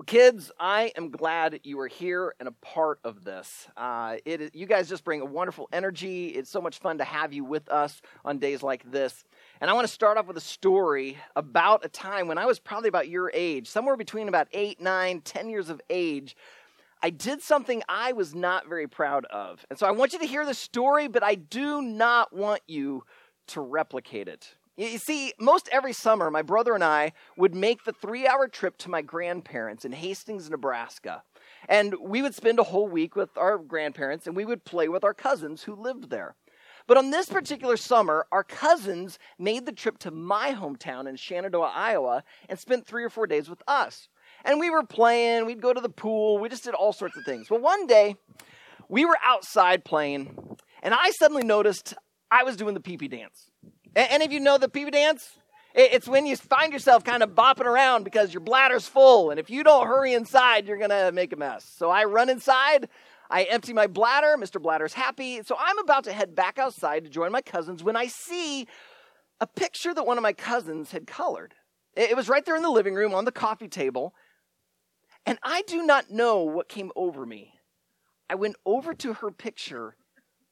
Well, 0.00 0.06
kids, 0.06 0.50
I 0.58 0.94
am 0.96 1.10
glad 1.10 1.60
you 1.62 1.78
are 1.80 1.86
here 1.86 2.34
and 2.40 2.48
a 2.48 2.52
part 2.52 3.00
of 3.04 3.22
this. 3.22 3.68
Uh, 3.76 4.16
it, 4.24 4.54
you 4.54 4.64
guys 4.64 4.88
just 4.88 5.04
bring 5.04 5.20
a 5.20 5.26
wonderful 5.26 5.68
energy. 5.74 6.28
It's 6.28 6.48
so 6.48 6.62
much 6.62 6.78
fun 6.78 6.96
to 6.96 7.04
have 7.04 7.34
you 7.34 7.44
with 7.44 7.68
us 7.68 8.00
on 8.24 8.38
days 8.38 8.62
like 8.62 8.90
this. 8.90 9.24
And 9.60 9.68
I 9.68 9.74
want 9.74 9.86
to 9.86 9.92
start 9.92 10.16
off 10.16 10.26
with 10.26 10.38
a 10.38 10.40
story 10.40 11.18
about 11.36 11.84
a 11.84 11.90
time 11.90 12.28
when 12.28 12.38
I 12.38 12.46
was 12.46 12.58
probably 12.58 12.88
about 12.88 13.10
your 13.10 13.30
age, 13.34 13.68
somewhere 13.68 13.98
between 13.98 14.26
about 14.26 14.48
eight, 14.54 14.80
nine, 14.80 15.20
ten 15.20 15.50
years 15.50 15.68
of 15.68 15.82
age. 15.90 16.34
I 17.02 17.10
did 17.10 17.42
something 17.42 17.82
I 17.86 18.14
was 18.14 18.34
not 18.34 18.70
very 18.70 18.88
proud 18.88 19.26
of. 19.26 19.66
And 19.68 19.78
so 19.78 19.86
I 19.86 19.90
want 19.90 20.14
you 20.14 20.18
to 20.20 20.26
hear 20.26 20.46
the 20.46 20.54
story, 20.54 21.08
but 21.08 21.22
I 21.22 21.34
do 21.34 21.82
not 21.82 22.32
want 22.32 22.62
you 22.66 23.04
to 23.48 23.60
replicate 23.60 24.28
it. 24.28 24.54
You 24.80 24.96
see, 24.96 25.34
most 25.38 25.68
every 25.70 25.92
summer, 25.92 26.30
my 26.30 26.40
brother 26.40 26.74
and 26.74 26.82
I 26.82 27.12
would 27.36 27.54
make 27.54 27.84
the 27.84 27.92
three 27.92 28.26
hour 28.26 28.48
trip 28.48 28.78
to 28.78 28.88
my 28.88 29.02
grandparents 29.02 29.84
in 29.84 29.92
Hastings, 29.92 30.48
Nebraska. 30.48 31.22
And 31.68 31.94
we 32.00 32.22
would 32.22 32.34
spend 32.34 32.58
a 32.58 32.62
whole 32.62 32.88
week 32.88 33.14
with 33.14 33.36
our 33.36 33.58
grandparents 33.58 34.26
and 34.26 34.34
we 34.34 34.46
would 34.46 34.64
play 34.64 34.88
with 34.88 35.04
our 35.04 35.12
cousins 35.12 35.64
who 35.64 35.74
lived 35.74 36.08
there. 36.08 36.34
But 36.86 36.96
on 36.96 37.10
this 37.10 37.28
particular 37.28 37.76
summer, 37.76 38.26
our 38.32 38.42
cousins 38.42 39.18
made 39.38 39.66
the 39.66 39.72
trip 39.72 39.98
to 39.98 40.10
my 40.10 40.54
hometown 40.54 41.06
in 41.06 41.16
Shenandoah, 41.16 41.72
Iowa, 41.74 42.24
and 42.48 42.58
spent 42.58 42.86
three 42.86 43.04
or 43.04 43.10
four 43.10 43.26
days 43.26 43.50
with 43.50 43.62
us. 43.68 44.08
And 44.46 44.58
we 44.58 44.70
were 44.70 44.82
playing, 44.82 45.44
we'd 45.44 45.60
go 45.60 45.74
to 45.74 45.80
the 45.82 45.90
pool, 45.90 46.38
we 46.38 46.48
just 46.48 46.64
did 46.64 46.72
all 46.72 46.94
sorts 46.94 47.18
of 47.18 47.26
things. 47.26 47.50
Well, 47.50 47.60
one 47.60 47.86
day, 47.86 48.16
we 48.88 49.04
were 49.04 49.18
outside 49.22 49.84
playing, 49.84 50.56
and 50.82 50.94
I 50.94 51.10
suddenly 51.10 51.44
noticed 51.44 51.92
I 52.30 52.44
was 52.44 52.56
doing 52.56 52.72
the 52.72 52.80
pee 52.80 52.96
pee 52.96 53.08
dance. 53.08 53.49
Any 53.94 54.24
of 54.24 54.32
you 54.32 54.40
know 54.40 54.58
the 54.58 54.68
pee 54.68 54.88
dance? 54.90 55.36
It's 55.74 56.08
when 56.08 56.26
you 56.26 56.36
find 56.36 56.72
yourself 56.72 57.04
kind 57.04 57.22
of 57.22 57.30
bopping 57.30 57.64
around 57.64 58.04
because 58.04 58.34
your 58.34 58.40
bladder's 58.40 58.86
full, 58.86 59.30
and 59.30 59.38
if 59.38 59.50
you 59.50 59.62
don't 59.62 59.86
hurry 59.86 60.14
inside, 60.14 60.66
you're 60.66 60.78
gonna 60.78 61.12
make 61.12 61.32
a 61.32 61.36
mess. 61.36 61.64
So 61.64 61.90
I 61.90 62.04
run 62.04 62.28
inside, 62.28 62.88
I 63.30 63.44
empty 63.44 63.72
my 63.72 63.86
bladder. 63.86 64.36
Mr. 64.36 64.60
Bladder's 64.60 64.94
happy. 64.94 65.42
So 65.44 65.56
I'm 65.58 65.78
about 65.78 66.04
to 66.04 66.12
head 66.12 66.34
back 66.34 66.58
outside 66.58 67.04
to 67.04 67.10
join 67.10 67.30
my 67.30 67.40
cousins 67.40 67.84
when 67.84 67.96
I 67.96 68.08
see 68.08 68.66
a 69.40 69.46
picture 69.46 69.94
that 69.94 70.06
one 70.06 70.18
of 70.18 70.22
my 70.22 70.32
cousins 70.32 70.90
had 70.90 71.06
colored. 71.06 71.54
It 71.96 72.16
was 72.16 72.28
right 72.28 72.44
there 72.44 72.56
in 72.56 72.62
the 72.62 72.70
living 72.70 72.94
room 72.94 73.14
on 73.14 73.24
the 73.24 73.32
coffee 73.32 73.68
table. 73.68 74.14
And 75.26 75.38
I 75.42 75.62
do 75.62 75.84
not 75.84 76.10
know 76.10 76.42
what 76.42 76.68
came 76.68 76.90
over 76.96 77.24
me. 77.24 77.54
I 78.28 78.34
went 78.34 78.56
over 78.66 78.94
to 78.94 79.14
her 79.14 79.30
picture 79.30 79.96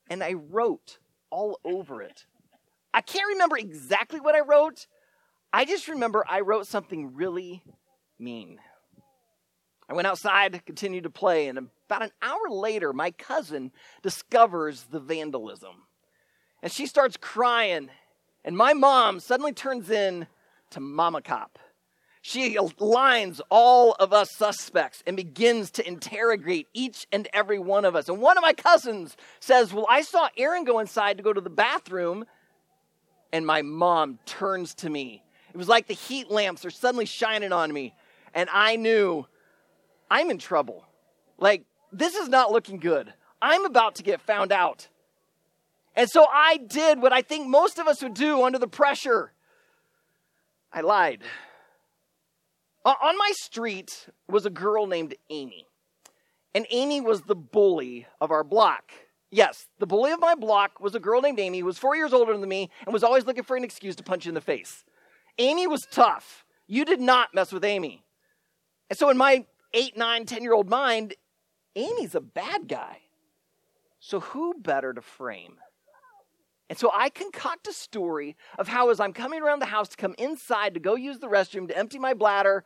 and 0.08 0.22
I 0.22 0.34
wrote 0.34 0.98
all 1.30 1.58
over 1.64 2.00
it. 2.02 2.26
I 2.98 3.00
can't 3.00 3.28
remember 3.28 3.56
exactly 3.56 4.18
what 4.18 4.34
I 4.34 4.40
wrote. 4.40 4.88
I 5.52 5.64
just 5.64 5.86
remember 5.86 6.24
I 6.28 6.40
wrote 6.40 6.66
something 6.66 7.14
really 7.14 7.62
mean. 8.18 8.58
I 9.88 9.94
went 9.94 10.08
outside, 10.08 10.60
continued 10.66 11.04
to 11.04 11.10
play, 11.10 11.46
and 11.46 11.58
about 11.58 12.02
an 12.02 12.10
hour 12.20 12.50
later, 12.50 12.92
my 12.92 13.12
cousin 13.12 13.70
discovers 14.02 14.82
the 14.90 14.98
vandalism. 14.98 15.84
And 16.60 16.72
she 16.72 16.86
starts 16.86 17.16
crying, 17.16 17.88
and 18.44 18.56
my 18.56 18.72
mom 18.72 19.20
suddenly 19.20 19.52
turns 19.52 19.90
in 19.90 20.26
to 20.70 20.80
Mama 20.80 21.22
Cop. 21.22 21.56
She 22.20 22.58
lines 22.80 23.40
all 23.48 23.92
of 23.92 24.12
us 24.12 24.32
suspects 24.32 25.04
and 25.06 25.16
begins 25.16 25.70
to 25.70 25.86
interrogate 25.86 26.66
each 26.74 27.06
and 27.12 27.28
every 27.32 27.60
one 27.60 27.84
of 27.84 27.94
us. 27.94 28.08
And 28.08 28.20
one 28.20 28.36
of 28.36 28.42
my 28.42 28.54
cousins 28.54 29.16
says, 29.38 29.72
Well, 29.72 29.86
I 29.88 30.02
saw 30.02 30.30
Aaron 30.36 30.64
go 30.64 30.80
inside 30.80 31.16
to 31.18 31.22
go 31.22 31.32
to 31.32 31.40
the 31.40 31.48
bathroom 31.48 32.26
and 33.32 33.46
my 33.46 33.62
mom 33.62 34.18
turns 34.26 34.74
to 34.76 34.90
me. 34.90 35.22
It 35.52 35.56
was 35.56 35.68
like 35.68 35.86
the 35.86 35.94
heat 35.94 36.30
lamps 36.30 36.64
are 36.64 36.70
suddenly 36.70 37.06
shining 37.06 37.52
on 37.52 37.72
me, 37.72 37.94
and 38.34 38.48
I 38.52 38.76
knew 38.76 39.26
I'm 40.10 40.30
in 40.30 40.38
trouble. 40.38 40.84
Like, 41.38 41.64
this 41.92 42.14
is 42.14 42.28
not 42.28 42.52
looking 42.52 42.78
good. 42.78 43.12
I'm 43.40 43.64
about 43.64 43.96
to 43.96 44.02
get 44.02 44.20
found 44.20 44.52
out. 44.52 44.88
And 45.94 46.08
so 46.08 46.26
I 46.32 46.58
did 46.58 47.00
what 47.00 47.12
I 47.12 47.22
think 47.22 47.48
most 47.48 47.78
of 47.78 47.86
us 47.86 48.02
would 48.02 48.14
do 48.14 48.44
under 48.44 48.58
the 48.58 48.68
pressure 48.68 49.32
I 50.72 50.82
lied. 50.82 51.22
On 52.84 53.18
my 53.18 53.32
street 53.42 54.08
was 54.28 54.46
a 54.46 54.50
girl 54.50 54.86
named 54.86 55.14
Amy. 55.30 55.66
And 56.54 56.66
Amy 56.70 57.00
was 57.00 57.22
the 57.22 57.34
bully 57.34 58.06
of 58.20 58.30
our 58.30 58.44
block. 58.44 58.92
Yes, 59.30 59.66
the 59.78 59.86
bully 59.86 60.12
of 60.12 60.20
my 60.20 60.34
block 60.34 60.80
was 60.80 60.94
a 60.94 61.00
girl 61.00 61.20
named 61.20 61.38
Amy 61.38 61.58
who 61.58 61.66
was 61.66 61.78
four 61.78 61.94
years 61.94 62.12
older 62.12 62.36
than 62.36 62.48
me 62.48 62.70
and 62.86 62.92
was 62.92 63.04
always 63.04 63.26
looking 63.26 63.44
for 63.44 63.56
an 63.56 63.64
excuse 63.64 63.94
to 63.96 64.02
punch 64.02 64.24
you 64.24 64.30
in 64.30 64.34
the 64.34 64.40
face. 64.40 64.84
Amy 65.38 65.66
was 65.66 65.86
tough. 65.90 66.44
You 66.66 66.84
did 66.84 67.00
not 67.00 67.34
mess 67.34 67.52
with 67.52 67.64
Amy. 67.64 68.04
And 68.88 68.98
so, 68.98 69.10
in 69.10 69.18
my 69.18 69.44
eight, 69.74 69.96
nine, 69.96 70.24
ten 70.24 70.42
year 70.42 70.54
old 70.54 70.68
mind, 70.68 71.14
Amy's 71.76 72.14
a 72.14 72.20
bad 72.20 72.68
guy. 72.68 73.00
So, 74.00 74.20
who 74.20 74.54
better 74.54 74.92
to 74.92 75.02
frame? 75.02 75.58
And 76.68 76.78
so 76.78 76.90
I 76.92 77.08
concoct 77.08 77.66
a 77.66 77.72
story 77.72 78.36
of 78.58 78.68
how, 78.68 78.90
as 78.90 79.00
I'm 79.00 79.12
coming 79.12 79.42
around 79.42 79.60
the 79.60 79.66
house 79.66 79.88
to 79.88 79.96
come 79.96 80.14
inside 80.18 80.74
to 80.74 80.80
go 80.80 80.96
use 80.96 81.18
the 81.18 81.26
restroom 81.26 81.66
to 81.68 81.76
empty 81.76 81.98
my 81.98 82.12
bladder, 82.12 82.64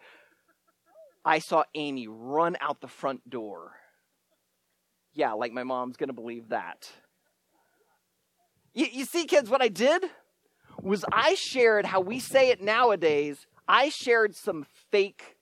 I 1.25 1.39
saw 1.39 1.63
Amy 1.75 2.09
run 2.09 2.57
out 2.61 2.81
the 2.81 2.89
front 2.89 3.29
door. 3.31 3.77
Yeah, 5.15 5.33
like 5.33 5.53
my 5.53 5.63
mom's 5.63 5.97
going 5.97 6.09
to 6.09 6.15
believe 6.15 6.49
that. 6.49 6.91
You, 8.75 8.87
you 8.91 9.05
see, 9.05 9.27
kids, 9.27 9.51
what 9.51 9.63
I 9.63 9.69
did 9.69 10.05
was 10.81 11.05
I 11.13 11.35
shared 11.35 11.87
how 11.87 12.01
we 12.01 12.19
say 12.19 12.51
it 12.51 12.63
nowadays. 12.63 13.47
I 13.69 13.91
shared 13.91 14.35
some 14.35 14.67
fake 14.91 15.37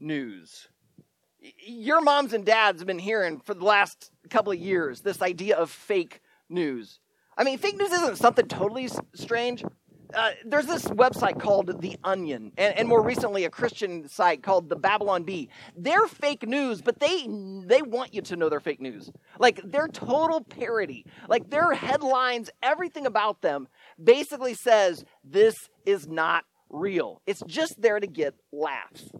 news. 0.00 0.68
Your 1.64 2.00
moms 2.00 2.32
and 2.32 2.44
dads 2.44 2.80
have 2.80 2.86
been 2.86 2.98
hearing 2.98 3.40
for 3.40 3.54
the 3.54 3.64
last 3.64 4.10
couple 4.30 4.52
of 4.52 4.58
years 4.58 5.00
this 5.00 5.22
idea 5.22 5.56
of 5.56 5.70
fake 5.70 6.20
news. 6.48 7.00
I 7.36 7.44
mean, 7.44 7.58
fake 7.58 7.76
news 7.76 7.92
isn't 7.92 8.16
something 8.16 8.48
totally 8.48 8.88
strange. 9.14 9.64
Uh, 10.16 10.30
there's 10.46 10.64
this 10.64 10.86
website 10.86 11.38
called 11.38 11.82
The 11.82 11.98
Onion, 12.02 12.50
and, 12.56 12.74
and, 12.78 12.88
more 12.88 13.02
recently 13.02 13.44
a 13.44 13.50
Christian 13.50 14.08
site 14.08 14.42
called 14.42 14.70
the 14.70 14.74
Babylon 14.74 15.24
Bee. 15.24 15.50
They're 15.76 16.06
fake 16.06 16.48
news, 16.48 16.80
but 16.80 17.00
they 17.00 17.26
they 17.66 17.82
want 17.82 18.14
you 18.14 18.22
to 18.22 18.36
know 18.36 18.48
they're 18.48 18.58
fake 18.58 18.80
news. 18.80 19.12
Like 19.38 19.60
they're 19.62 19.88
total 19.88 20.40
parody. 20.40 21.04
Like 21.28 21.50
their 21.50 21.74
headlines, 21.74 22.48
everything 22.62 23.04
about 23.04 23.42
them 23.42 23.68
basically 24.02 24.54
says 24.54 25.04
this 25.22 25.68
is 25.84 26.08
not 26.08 26.44
real. 26.70 27.20
It's 27.26 27.42
just 27.46 27.82
there 27.82 28.00
to 28.00 28.06
get 28.06 28.34
laughs. 28.50 29.10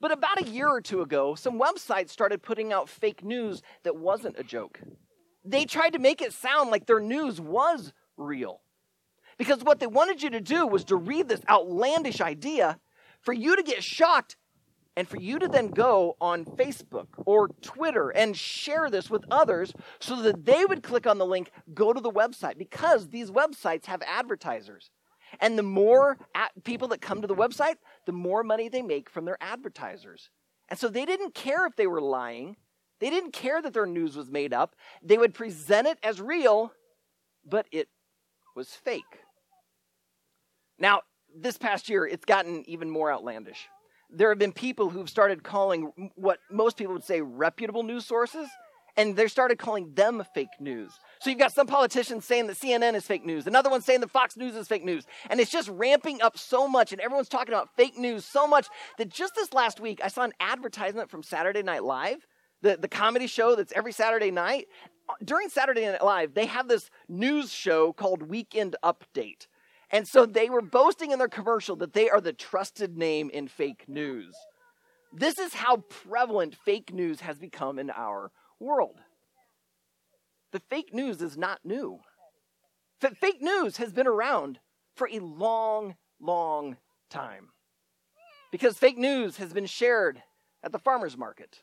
But 0.00 0.12
about 0.12 0.40
a 0.40 0.48
year 0.48 0.68
or 0.68 0.80
two 0.80 1.02
ago, 1.02 1.34
some 1.34 1.58
websites 1.58 2.10
started 2.10 2.40
putting 2.40 2.72
out 2.72 2.88
fake 2.88 3.24
news 3.24 3.62
that 3.82 3.96
wasn't 3.96 4.38
a 4.38 4.44
joke. 4.44 4.80
They 5.44 5.64
tried 5.64 5.94
to 5.94 5.98
make 5.98 6.22
it 6.22 6.32
sound 6.32 6.70
like 6.70 6.86
their 6.86 7.00
news 7.00 7.40
was 7.40 7.92
real. 8.16 8.60
Because 9.38 9.62
what 9.62 9.78
they 9.78 9.86
wanted 9.86 10.22
you 10.22 10.30
to 10.30 10.40
do 10.40 10.66
was 10.66 10.84
to 10.84 10.96
read 10.96 11.28
this 11.28 11.40
outlandish 11.48 12.20
idea 12.20 12.78
for 13.20 13.32
you 13.32 13.56
to 13.56 13.62
get 13.62 13.82
shocked 13.82 14.36
and 14.96 15.06
for 15.06 15.16
you 15.16 15.38
to 15.38 15.46
then 15.46 15.68
go 15.68 16.16
on 16.20 16.44
Facebook 16.44 17.06
or 17.24 17.48
Twitter 17.62 18.10
and 18.10 18.36
share 18.36 18.90
this 18.90 19.08
with 19.08 19.24
others 19.30 19.72
so 20.00 20.20
that 20.22 20.44
they 20.44 20.64
would 20.64 20.82
click 20.82 21.06
on 21.06 21.18
the 21.18 21.26
link, 21.26 21.52
go 21.72 21.92
to 21.92 22.00
the 22.00 22.10
website, 22.10 22.58
because 22.58 23.08
these 23.08 23.30
websites 23.30 23.86
have 23.86 24.02
advertisers. 24.02 24.90
And 25.40 25.56
the 25.56 25.62
more 25.62 26.18
people 26.64 26.88
that 26.88 27.00
come 27.00 27.20
to 27.20 27.28
the 27.28 27.36
website, 27.36 27.76
the 28.06 28.12
more 28.12 28.42
money 28.42 28.68
they 28.68 28.82
make 28.82 29.08
from 29.08 29.24
their 29.24 29.38
advertisers. 29.40 30.30
And 30.68 30.76
so 30.76 30.88
they 30.88 31.04
didn't 31.04 31.34
care 31.34 31.64
if 31.64 31.76
they 31.76 31.86
were 31.86 32.00
lying. 32.00 32.56
They 32.98 33.10
didn't 33.10 33.32
care 33.32 33.62
that 33.62 33.74
their 33.74 33.86
news 33.86 34.16
was 34.16 34.32
made 34.32 34.52
up. 34.52 34.74
They 35.00 35.16
would 35.16 35.32
present 35.32 35.86
it 35.86 35.98
as 36.02 36.20
real, 36.20 36.72
but 37.44 37.66
it 37.70 37.88
was 38.56 38.70
fake. 38.70 39.20
Now, 40.78 41.02
this 41.34 41.58
past 41.58 41.88
year, 41.88 42.06
it's 42.06 42.24
gotten 42.24 42.64
even 42.68 42.90
more 42.90 43.12
outlandish. 43.12 43.68
There 44.10 44.30
have 44.30 44.38
been 44.38 44.52
people 44.52 44.88
who've 44.88 45.08
started 45.08 45.42
calling 45.42 46.10
what 46.14 46.38
most 46.50 46.76
people 46.76 46.94
would 46.94 47.04
say 47.04 47.20
reputable 47.20 47.82
news 47.82 48.06
sources, 48.06 48.48
and 48.96 49.14
they 49.14 49.28
started 49.28 49.58
calling 49.58 49.92
them 49.94 50.24
fake 50.34 50.48
news. 50.58 50.92
So 51.20 51.30
you've 51.30 51.38
got 51.38 51.52
some 51.52 51.66
politicians 51.66 52.24
saying 52.24 52.48
that 52.48 52.56
CNN 52.56 52.94
is 52.94 53.06
fake 53.06 53.24
news, 53.24 53.46
another 53.46 53.70
one 53.70 53.82
saying 53.82 54.00
that 54.00 54.10
Fox 54.10 54.36
News 54.36 54.56
is 54.56 54.66
fake 54.66 54.84
news, 54.84 55.04
and 55.28 55.40
it's 55.40 55.50
just 55.50 55.68
ramping 55.68 56.22
up 56.22 56.38
so 56.38 56.66
much, 56.66 56.92
and 56.92 57.00
everyone's 57.00 57.28
talking 57.28 57.54
about 57.54 57.68
fake 57.76 57.98
news 57.98 58.24
so 58.24 58.46
much 58.46 58.66
that 58.96 59.08
just 59.08 59.34
this 59.34 59.52
last 59.52 59.78
week, 59.78 60.00
I 60.02 60.08
saw 60.08 60.22
an 60.22 60.32
advertisement 60.40 61.10
from 61.10 61.22
Saturday 61.22 61.62
Night 61.62 61.84
Live, 61.84 62.26
the, 62.62 62.76
the 62.76 62.88
comedy 62.88 63.26
show 63.26 63.54
that's 63.54 63.72
every 63.72 63.92
Saturday 63.92 64.30
night. 64.30 64.66
During 65.24 65.48
Saturday 65.48 65.86
Night 65.86 66.04
Live, 66.04 66.34
they 66.34 66.46
have 66.46 66.68
this 66.68 66.90
news 67.08 67.52
show 67.52 67.92
called 67.92 68.22
Weekend 68.22 68.74
Update. 68.82 69.46
And 69.90 70.06
so 70.06 70.26
they 70.26 70.50
were 70.50 70.60
boasting 70.60 71.12
in 71.12 71.18
their 71.18 71.28
commercial 71.28 71.76
that 71.76 71.94
they 71.94 72.10
are 72.10 72.20
the 72.20 72.32
trusted 72.32 72.96
name 72.96 73.30
in 73.30 73.48
fake 73.48 73.84
news. 73.88 74.34
This 75.12 75.38
is 75.38 75.54
how 75.54 75.78
prevalent 75.78 76.54
fake 76.54 76.92
news 76.92 77.20
has 77.20 77.38
become 77.38 77.78
in 77.78 77.90
our 77.90 78.30
world. 78.60 79.00
The 80.52 80.60
fake 80.60 80.92
news 80.92 81.22
is 81.22 81.38
not 81.38 81.60
new. 81.64 82.00
F- 83.02 83.16
fake 83.16 83.40
news 83.40 83.78
has 83.78 83.92
been 83.92 84.06
around 84.06 84.58
for 84.96 85.08
a 85.10 85.20
long, 85.20 85.96
long 86.20 86.76
time. 87.08 87.48
Because 88.50 88.78
fake 88.78 88.98
news 88.98 89.36
has 89.38 89.52
been 89.52 89.66
shared 89.66 90.22
at 90.62 90.72
the 90.72 90.78
farmer's 90.78 91.16
market. 91.16 91.62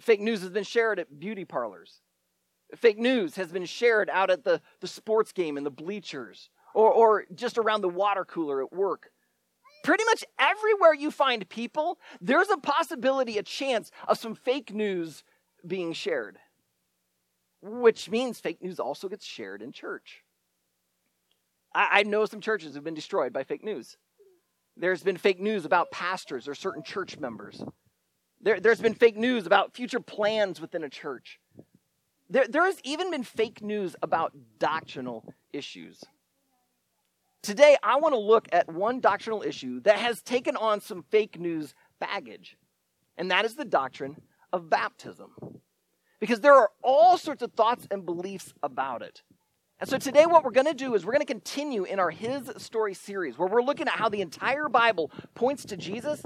Fake 0.00 0.20
news 0.20 0.40
has 0.40 0.50
been 0.50 0.64
shared 0.64 0.98
at 0.98 1.18
beauty 1.18 1.44
parlors. 1.44 2.00
Fake 2.74 2.98
news 2.98 3.36
has 3.36 3.52
been 3.52 3.64
shared 3.64 4.10
out 4.10 4.30
at 4.30 4.44
the, 4.44 4.60
the 4.80 4.88
sports 4.88 5.32
game 5.32 5.56
and 5.56 5.64
the 5.64 5.70
bleachers 5.70 6.50
or, 6.76 6.92
or 6.92 7.24
just 7.34 7.56
around 7.56 7.80
the 7.80 7.88
water 7.88 8.26
cooler 8.26 8.62
at 8.62 8.70
work. 8.70 9.10
Pretty 9.82 10.04
much 10.04 10.24
everywhere 10.38 10.92
you 10.92 11.10
find 11.10 11.48
people, 11.48 11.98
there's 12.20 12.50
a 12.50 12.58
possibility, 12.58 13.38
a 13.38 13.42
chance 13.42 13.90
of 14.06 14.18
some 14.18 14.34
fake 14.34 14.74
news 14.74 15.24
being 15.66 15.94
shared, 15.94 16.38
which 17.62 18.10
means 18.10 18.38
fake 18.40 18.62
news 18.62 18.78
also 18.78 19.08
gets 19.08 19.24
shared 19.24 19.62
in 19.62 19.72
church. 19.72 20.22
I, 21.74 21.88
I 21.92 22.02
know 22.02 22.26
some 22.26 22.42
churches 22.42 22.74
have 22.74 22.84
been 22.84 22.94
destroyed 22.94 23.32
by 23.32 23.42
fake 23.42 23.64
news. 23.64 23.96
There's 24.76 25.02
been 25.02 25.16
fake 25.16 25.40
news 25.40 25.64
about 25.64 25.90
pastors 25.90 26.46
or 26.46 26.54
certain 26.54 26.82
church 26.82 27.18
members. 27.18 27.64
There, 28.42 28.60
has 28.62 28.82
been 28.82 28.94
fake 28.94 29.16
news 29.16 29.46
about 29.46 29.74
future 29.74 30.00
plans 30.00 30.60
within 30.60 30.84
a 30.84 30.90
church. 30.90 31.40
There, 32.28 32.46
there 32.46 32.66
has 32.66 32.78
even 32.84 33.10
been 33.10 33.24
fake 33.24 33.62
news 33.62 33.96
about 34.02 34.34
doctrinal 34.58 35.32
issues. 35.54 36.04
Today, 37.46 37.76
I 37.80 37.94
want 38.00 38.12
to 38.12 38.18
look 38.18 38.48
at 38.50 38.68
one 38.68 38.98
doctrinal 38.98 39.40
issue 39.40 39.78
that 39.82 39.98
has 39.98 40.20
taken 40.20 40.56
on 40.56 40.80
some 40.80 41.04
fake 41.12 41.38
news 41.38 41.74
baggage, 42.00 42.58
and 43.16 43.30
that 43.30 43.44
is 43.44 43.54
the 43.54 43.64
doctrine 43.64 44.16
of 44.52 44.68
baptism. 44.68 45.30
Because 46.18 46.40
there 46.40 46.56
are 46.56 46.70
all 46.82 47.16
sorts 47.16 47.42
of 47.42 47.52
thoughts 47.52 47.86
and 47.88 48.04
beliefs 48.04 48.52
about 48.64 49.02
it. 49.02 49.22
And 49.78 49.88
so 49.88 49.96
today, 49.96 50.26
what 50.26 50.42
we're 50.42 50.50
going 50.50 50.66
to 50.66 50.74
do 50.74 50.96
is 50.96 51.06
we're 51.06 51.12
going 51.12 51.24
to 51.24 51.32
continue 51.32 51.84
in 51.84 52.00
our 52.00 52.10
His 52.10 52.50
Story 52.56 52.94
series, 52.94 53.38
where 53.38 53.48
we're 53.48 53.62
looking 53.62 53.86
at 53.86 53.94
how 53.94 54.08
the 54.08 54.22
entire 54.22 54.68
Bible 54.68 55.12
points 55.36 55.66
to 55.66 55.76
Jesus. 55.76 56.24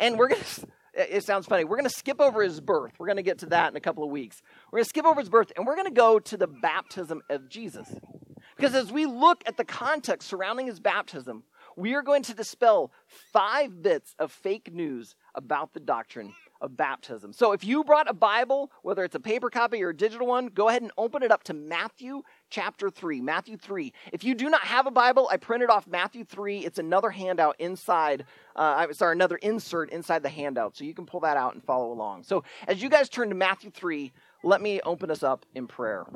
And 0.00 0.18
we're 0.18 0.30
going 0.30 0.42
to, 0.42 0.66
it 1.14 1.22
sounds 1.22 1.46
funny, 1.46 1.62
we're 1.66 1.76
going 1.76 1.88
to 1.88 1.96
skip 1.96 2.20
over 2.20 2.42
his 2.42 2.60
birth. 2.60 2.94
We're 2.98 3.06
going 3.06 3.18
to 3.18 3.22
get 3.22 3.38
to 3.38 3.46
that 3.46 3.70
in 3.70 3.76
a 3.76 3.80
couple 3.80 4.02
of 4.02 4.10
weeks. 4.10 4.42
We're 4.72 4.78
going 4.78 4.86
to 4.86 4.88
skip 4.88 5.04
over 5.04 5.20
his 5.20 5.30
birth, 5.30 5.52
and 5.56 5.68
we're 5.68 5.76
going 5.76 5.86
to 5.86 5.92
go 5.92 6.18
to 6.18 6.36
the 6.36 6.48
baptism 6.48 7.22
of 7.30 7.48
Jesus. 7.48 7.94
Because 8.58 8.74
as 8.74 8.90
we 8.92 9.06
look 9.06 9.44
at 9.46 9.56
the 9.56 9.64
context 9.64 10.28
surrounding 10.28 10.66
his 10.66 10.80
baptism, 10.80 11.44
we 11.76 11.94
are 11.94 12.02
going 12.02 12.24
to 12.24 12.34
dispel 12.34 12.90
five 13.06 13.82
bits 13.82 14.16
of 14.18 14.32
fake 14.32 14.74
news 14.74 15.14
about 15.36 15.74
the 15.74 15.80
doctrine 15.80 16.34
of 16.60 16.76
baptism. 16.76 17.32
So 17.32 17.52
if 17.52 17.62
you 17.62 17.84
brought 17.84 18.10
a 18.10 18.14
Bible, 18.14 18.72
whether 18.82 19.04
it's 19.04 19.14
a 19.14 19.20
paper 19.20 19.48
copy 19.48 19.80
or 19.84 19.90
a 19.90 19.96
digital 19.96 20.26
one, 20.26 20.48
go 20.48 20.68
ahead 20.68 20.82
and 20.82 20.90
open 20.98 21.22
it 21.22 21.30
up 21.30 21.44
to 21.44 21.54
Matthew 21.54 22.22
chapter 22.50 22.90
3. 22.90 23.20
Matthew 23.20 23.56
3. 23.56 23.92
If 24.12 24.24
you 24.24 24.34
do 24.34 24.50
not 24.50 24.62
have 24.62 24.88
a 24.88 24.90
Bible, 24.90 25.28
I 25.30 25.36
printed 25.36 25.70
off 25.70 25.86
Matthew 25.86 26.24
3. 26.24 26.64
It's 26.64 26.80
another 26.80 27.10
handout 27.10 27.54
inside, 27.60 28.24
uh, 28.56 28.92
sorry, 28.92 29.12
another 29.12 29.36
insert 29.36 29.90
inside 29.90 30.24
the 30.24 30.28
handout. 30.28 30.76
So 30.76 30.82
you 30.82 30.94
can 30.94 31.06
pull 31.06 31.20
that 31.20 31.36
out 31.36 31.54
and 31.54 31.62
follow 31.62 31.92
along. 31.92 32.24
So 32.24 32.42
as 32.66 32.82
you 32.82 32.88
guys 32.88 33.08
turn 33.08 33.28
to 33.28 33.36
Matthew 33.36 33.70
3, 33.70 34.10
let 34.42 34.60
me 34.60 34.80
open 34.80 35.12
us 35.12 35.22
up 35.22 35.46
in 35.54 35.68
prayer. 35.68 36.06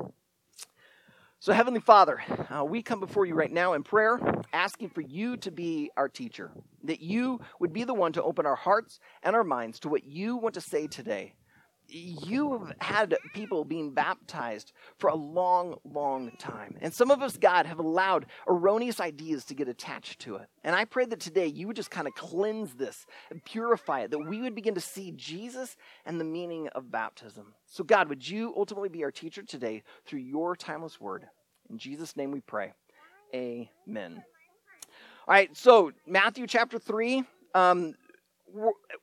So, 1.43 1.51
Heavenly 1.51 1.81
Father, 1.81 2.21
uh, 2.49 2.63
we 2.63 2.81
come 2.81 3.01
before 3.01 3.25
you 3.25 3.35
right 3.35 3.51
now 3.51 3.73
in 3.73 3.83
prayer, 3.83 4.17
asking 4.53 4.91
for 4.91 5.01
you 5.01 5.35
to 5.35 5.51
be 5.51 5.91
our 5.97 6.07
teacher, 6.07 6.51
that 6.85 7.01
you 7.01 7.41
would 7.59 7.73
be 7.73 7.83
the 7.83 7.93
one 7.93 8.13
to 8.13 8.23
open 8.23 8.45
our 8.45 8.55
hearts 8.55 9.01
and 9.23 9.35
our 9.35 9.43
minds 9.43 9.77
to 9.81 9.89
what 9.89 10.05
you 10.05 10.37
want 10.37 10.55
to 10.55 10.61
say 10.61 10.87
today 10.87 11.33
you 11.93 12.57
have 12.57 12.73
had 12.79 13.15
people 13.33 13.63
being 13.63 13.91
baptized 13.91 14.73
for 14.97 15.09
a 15.09 15.15
long, 15.15 15.75
long 15.83 16.31
time. 16.37 16.75
And 16.81 16.93
some 16.93 17.11
of 17.11 17.21
us, 17.21 17.37
God, 17.37 17.65
have 17.65 17.79
allowed 17.79 18.25
erroneous 18.47 18.99
ideas 18.99 19.45
to 19.45 19.53
get 19.53 19.67
attached 19.67 20.19
to 20.21 20.37
it. 20.37 20.47
And 20.63 20.75
I 20.75 20.85
pray 20.85 21.05
that 21.05 21.19
today 21.19 21.47
you 21.47 21.67
would 21.67 21.75
just 21.75 21.91
kind 21.91 22.07
of 22.07 22.15
cleanse 22.15 22.73
this 22.73 23.05
and 23.29 23.43
purify 23.43 24.01
it, 24.01 24.11
that 24.11 24.27
we 24.27 24.41
would 24.41 24.55
begin 24.55 24.75
to 24.75 24.81
see 24.81 25.11
Jesus 25.11 25.77
and 26.05 26.19
the 26.19 26.25
meaning 26.25 26.67
of 26.69 26.91
baptism. 26.91 27.53
So, 27.65 27.83
God, 27.83 28.09
would 28.09 28.27
you 28.27 28.53
ultimately 28.55 28.89
be 28.89 29.03
our 29.03 29.11
teacher 29.11 29.43
today 29.43 29.83
through 30.05 30.19
your 30.19 30.55
timeless 30.55 30.99
word? 30.99 31.27
In 31.69 31.77
Jesus' 31.77 32.17
name 32.17 32.31
we 32.31 32.41
pray. 32.41 32.73
Amen. 33.33 34.23
All 35.27 35.33
right, 35.33 35.55
so 35.55 35.91
Matthew 36.05 36.47
chapter 36.47 36.77
3. 36.79 37.23
Um, 37.55 37.93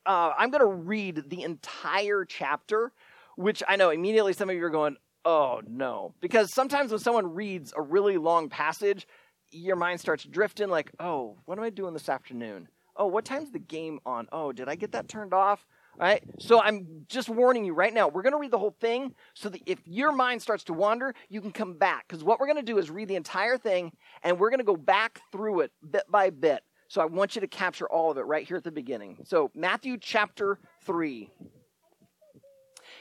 uh, 0.06 0.32
I'm 0.36 0.50
going 0.50 0.60
to 0.60 0.66
read 0.66 1.24
the 1.28 1.42
entire 1.42 2.24
chapter, 2.24 2.92
which 3.36 3.62
I 3.68 3.76
know 3.76 3.90
immediately 3.90 4.32
some 4.32 4.50
of 4.50 4.56
you 4.56 4.64
are 4.64 4.70
going, 4.70 4.96
oh 5.24 5.60
no. 5.66 6.14
Because 6.20 6.52
sometimes 6.52 6.90
when 6.90 7.00
someone 7.00 7.34
reads 7.34 7.72
a 7.76 7.82
really 7.82 8.16
long 8.16 8.48
passage, 8.48 9.06
your 9.50 9.76
mind 9.76 10.00
starts 10.00 10.24
drifting 10.24 10.68
like, 10.68 10.90
oh, 11.00 11.36
what 11.44 11.58
am 11.58 11.64
I 11.64 11.70
doing 11.70 11.92
this 11.92 12.08
afternoon? 12.08 12.68
Oh, 12.96 13.06
what 13.06 13.24
time's 13.24 13.50
the 13.50 13.58
game 13.58 14.00
on? 14.04 14.28
Oh, 14.32 14.52
did 14.52 14.68
I 14.68 14.74
get 14.74 14.92
that 14.92 15.08
turned 15.08 15.32
off? 15.32 15.66
All 15.98 16.06
right. 16.06 16.22
So 16.38 16.60
I'm 16.60 17.04
just 17.08 17.28
warning 17.28 17.64
you 17.64 17.74
right 17.74 17.92
now. 17.92 18.08
We're 18.08 18.22
going 18.22 18.32
to 18.32 18.38
read 18.38 18.50
the 18.50 18.58
whole 18.58 18.76
thing 18.80 19.14
so 19.34 19.48
that 19.48 19.60
if 19.66 19.78
your 19.86 20.12
mind 20.12 20.42
starts 20.42 20.64
to 20.64 20.72
wander, 20.72 21.14
you 21.28 21.40
can 21.40 21.50
come 21.50 21.74
back. 21.74 22.06
Because 22.08 22.22
what 22.24 22.38
we're 22.38 22.46
going 22.46 22.56
to 22.56 22.62
do 22.62 22.78
is 22.78 22.90
read 22.90 23.08
the 23.08 23.16
entire 23.16 23.58
thing 23.58 23.92
and 24.22 24.38
we're 24.38 24.50
going 24.50 24.58
to 24.58 24.64
go 24.64 24.76
back 24.76 25.20
through 25.32 25.60
it 25.60 25.72
bit 25.88 26.04
by 26.08 26.30
bit. 26.30 26.62
So 26.90 27.00
I 27.00 27.04
want 27.04 27.36
you 27.36 27.40
to 27.40 27.46
capture 27.46 27.88
all 27.88 28.10
of 28.10 28.18
it 28.18 28.22
right 28.22 28.44
here 28.44 28.56
at 28.56 28.64
the 28.64 28.72
beginning. 28.72 29.18
So, 29.22 29.52
Matthew 29.54 29.96
chapter 29.96 30.58
3. 30.82 31.30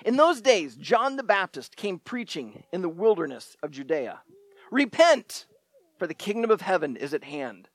In 0.05 0.15
those 0.15 0.41
days, 0.41 0.75
John 0.75 1.15
the 1.15 1.23
Baptist 1.23 1.75
came 1.75 1.97
preaching 1.97 2.65
in 2.71 2.83
the 2.83 2.87
wilderness 2.87 3.57
of 3.63 3.71
Judea 3.71 4.21
Repent, 4.69 5.47
for 5.97 6.05
the 6.05 6.13
kingdom 6.13 6.51
of 6.51 6.61
heaven 6.61 6.95
is 6.95 7.15
at 7.15 7.23
hand. 7.23 7.69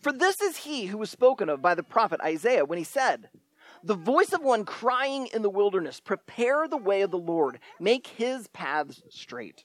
For 0.00 0.12
this 0.12 0.40
is 0.40 0.58
he 0.58 0.86
who 0.86 0.98
was 0.98 1.10
spoken 1.10 1.48
of 1.48 1.60
by 1.60 1.74
the 1.74 1.82
prophet 1.82 2.20
Isaiah 2.20 2.64
when 2.64 2.78
he 2.78 2.84
said, 2.84 3.28
The 3.82 3.94
voice 3.96 4.32
of 4.32 4.42
one 4.42 4.64
crying 4.64 5.26
in 5.34 5.42
the 5.42 5.50
wilderness, 5.50 5.98
Prepare 5.98 6.68
the 6.68 6.76
way 6.76 7.02
of 7.02 7.10
the 7.10 7.18
Lord, 7.18 7.58
make 7.80 8.06
his 8.06 8.46
paths 8.46 9.02
straight. 9.10 9.64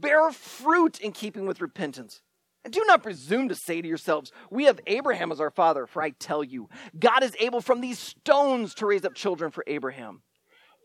Bear 0.00 0.30
fruit 0.30 1.00
in 1.00 1.12
keeping 1.12 1.46
with 1.46 1.60
repentance. 1.60 2.22
And 2.64 2.72
do 2.72 2.84
not 2.86 3.02
presume 3.02 3.48
to 3.48 3.54
say 3.54 3.82
to 3.82 3.88
yourselves, 3.88 4.30
We 4.50 4.64
have 4.64 4.80
Abraham 4.86 5.32
as 5.32 5.40
our 5.40 5.50
father, 5.50 5.86
for 5.86 6.02
I 6.02 6.10
tell 6.10 6.44
you, 6.44 6.68
God 6.98 7.22
is 7.22 7.36
able 7.40 7.60
from 7.60 7.80
these 7.80 7.98
stones 7.98 8.74
to 8.74 8.86
raise 8.86 9.04
up 9.04 9.14
children 9.14 9.50
for 9.50 9.64
Abraham. 9.66 10.22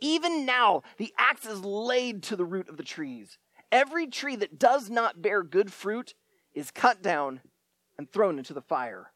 Even 0.02 0.46
now, 0.46 0.84
the 0.98 1.14
axe 1.18 1.46
is 1.46 1.62
laid 1.62 2.24
to 2.24 2.36
the 2.36 2.46
root 2.46 2.70
of 2.70 2.78
the 2.78 2.84
trees. 2.84 3.38
Every 3.72 4.08
tree 4.08 4.36
that 4.38 4.60
does 4.60 4.90
not 4.90 5.22
bear 5.22 5.44
good 5.44 5.72
fruit 5.72 6.14
is 6.54 6.72
cut 6.72 7.02
down 7.02 7.42
and 7.98 8.12
thrown 8.12 8.38
into 8.38 8.54
the 8.54 8.62
fire. 8.62 9.12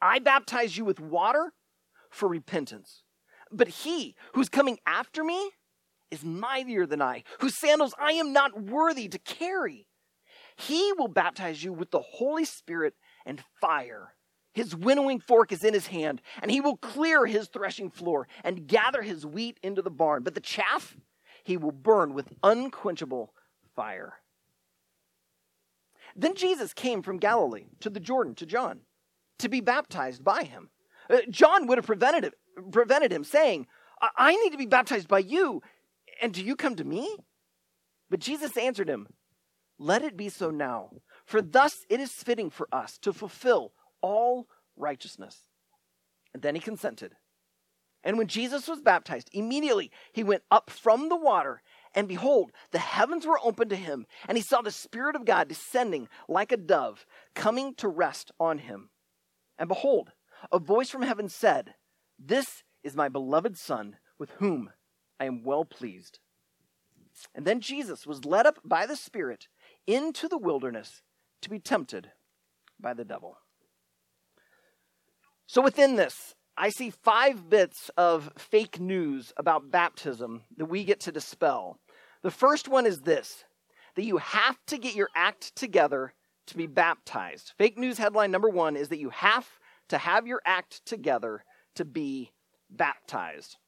I 0.00 0.18
baptize 0.18 0.76
you 0.76 0.84
with 0.84 1.00
water 1.00 1.52
for 2.10 2.28
repentance. 2.28 3.02
But 3.50 3.68
he 3.68 4.16
who's 4.34 4.48
coming 4.48 4.78
after 4.86 5.22
me, 5.22 5.50
is 6.12 6.24
mightier 6.24 6.86
than 6.86 7.02
I, 7.02 7.24
whose 7.40 7.56
sandals 7.56 7.94
I 7.98 8.12
am 8.12 8.32
not 8.32 8.62
worthy 8.62 9.08
to 9.08 9.18
carry. 9.18 9.86
He 10.56 10.92
will 10.98 11.08
baptize 11.08 11.64
you 11.64 11.72
with 11.72 11.90
the 11.90 12.02
Holy 12.02 12.44
Spirit 12.44 12.94
and 13.24 13.42
fire. 13.60 14.14
His 14.52 14.76
winnowing 14.76 15.18
fork 15.18 15.50
is 15.50 15.64
in 15.64 15.72
his 15.72 15.86
hand, 15.86 16.20
and 16.42 16.50
he 16.50 16.60
will 16.60 16.76
clear 16.76 17.24
his 17.24 17.48
threshing 17.48 17.90
floor 17.90 18.28
and 18.44 18.66
gather 18.66 19.00
his 19.00 19.24
wheat 19.24 19.58
into 19.62 19.80
the 19.80 19.90
barn. 19.90 20.22
But 20.22 20.34
the 20.34 20.40
chaff 20.40 20.96
he 21.42 21.56
will 21.56 21.72
burn 21.72 22.12
with 22.12 22.28
unquenchable 22.42 23.32
fire. 23.74 24.14
Then 26.14 26.34
Jesus 26.34 26.74
came 26.74 27.02
from 27.02 27.16
Galilee 27.16 27.68
to 27.80 27.88
the 27.88 27.98
Jordan 27.98 28.34
to 28.36 28.46
John 28.46 28.80
to 29.38 29.48
be 29.48 29.62
baptized 29.62 30.22
by 30.22 30.44
him. 30.44 30.68
Uh, 31.08 31.18
John 31.30 31.66
would 31.66 31.78
have 31.78 31.86
prevented, 31.86 32.24
it, 32.24 32.34
prevented 32.70 33.10
him, 33.10 33.24
saying, 33.24 33.66
I 34.16 34.34
need 34.36 34.50
to 34.50 34.58
be 34.58 34.66
baptized 34.66 35.08
by 35.08 35.20
you, 35.20 35.62
and 36.22 36.32
do 36.32 36.42
you 36.42 36.56
come 36.56 36.76
to 36.76 36.84
me? 36.84 37.16
But 38.08 38.20
Jesus 38.20 38.56
answered 38.56 38.88
him, 38.88 39.08
Let 39.78 40.02
it 40.02 40.16
be 40.16 40.28
so 40.28 40.50
now, 40.50 40.90
for 41.26 41.42
thus 41.42 41.84
it 41.90 42.00
is 42.00 42.12
fitting 42.12 42.48
for 42.48 42.68
us 42.72 42.96
to 42.98 43.12
fulfill 43.12 43.72
all 44.00 44.46
righteousness. 44.76 45.44
And 46.32 46.42
then 46.42 46.54
he 46.54 46.60
consented. 46.60 47.16
And 48.04 48.18
when 48.18 48.26
Jesus 48.28 48.68
was 48.68 48.80
baptized, 48.80 49.30
immediately 49.32 49.90
he 50.12 50.24
went 50.24 50.42
up 50.50 50.70
from 50.70 51.08
the 51.08 51.16
water, 51.16 51.62
and 51.94 52.08
behold, 52.08 52.50
the 52.70 52.78
heavens 52.78 53.26
were 53.26 53.38
opened 53.42 53.70
to 53.70 53.76
him, 53.76 54.06
and 54.28 54.36
he 54.36 54.42
saw 54.42 54.60
the 54.62 54.70
Spirit 54.70 55.14
of 55.14 55.24
God 55.24 55.48
descending 55.48 56.08
like 56.28 56.52
a 56.52 56.56
dove, 56.56 57.04
coming 57.34 57.74
to 57.76 57.88
rest 57.88 58.32
on 58.40 58.58
him. 58.58 58.90
And 59.58 59.68
behold, 59.68 60.12
a 60.50 60.58
voice 60.58 60.90
from 60.90 61.02
heaven 61.02 61.28
said, 61.28 61.74
This 62.18 62.64
is 62.82 62.96
my 62.96 63.08
beloved 63.08 63.56
Son, 63.56 63.96
with 64.18 64.30
whom 64.38 64.70
I 65.22 65.26
am 65.26 65.44
well 65.44 65.64
pleased. 65.64 66.18
And 67.32 67.46
then 67.46 67.60
Jesus 67.60 68.08
was 68.08 68.24
led 68.24 68.44
up 68.44 68.58
by 68.64 68.86
the 68.86 68.96
Spirit 68.96 69.46
into 69.86 70.26
the 70.26 70.36
wilderness 70.36 71.02
to 71.42 71.48
be 71.48 71.60
tempted 71.60 72.10
by 72.80 72.92
the 72.92 73.04
devil. 73.04 73.38
So, 75.46 75.62
within 75.62 75.94
this, 75.94 76.34
I 76.56 76.70
see 76.70 76.90
five 76.90 77.48
bits 77.48 77.88
of 77.96 78.32
fake 78.36 78.80
news 78.80 79.32
about 79.36 79.70
baptism 79.70 80.42
that 80.56 80.64
we 80.64 80.82
get 80.82 80.98
to 81.00 81.12
dispel. 81.12 81.78
The 82.22 82.32
first 82.32 82.66
one 82.66 82.84
is 82.84 83.02
this 83.02 83.44
that 83.94 84.04
you 84.04 84.16
have 84.16 84.58
to 84.66 84.76
get 84.76 84.96
your 84.96 85.10
act 85.14 85.54
together 85.54 86.14
to 86.48 86.56
be 86.56 86.66
baptized. 86.66 87.52
Fake 87.56 87.78
news 87.78 87.98
headline 87.98 88.32
number 88.32 88.48
one 88.48 88.74
is 88.74 88.88
that 88.88 88.98
you 88.98 89.10
have 89.10 89.48
to 89.88 89.98
have 89.98 90.26
your 90.26 90.42
act 90.44 90.84
together 90.84 91.44
to 91.76 91.84
be 91.84 92.32
baptized. 92.68 93.58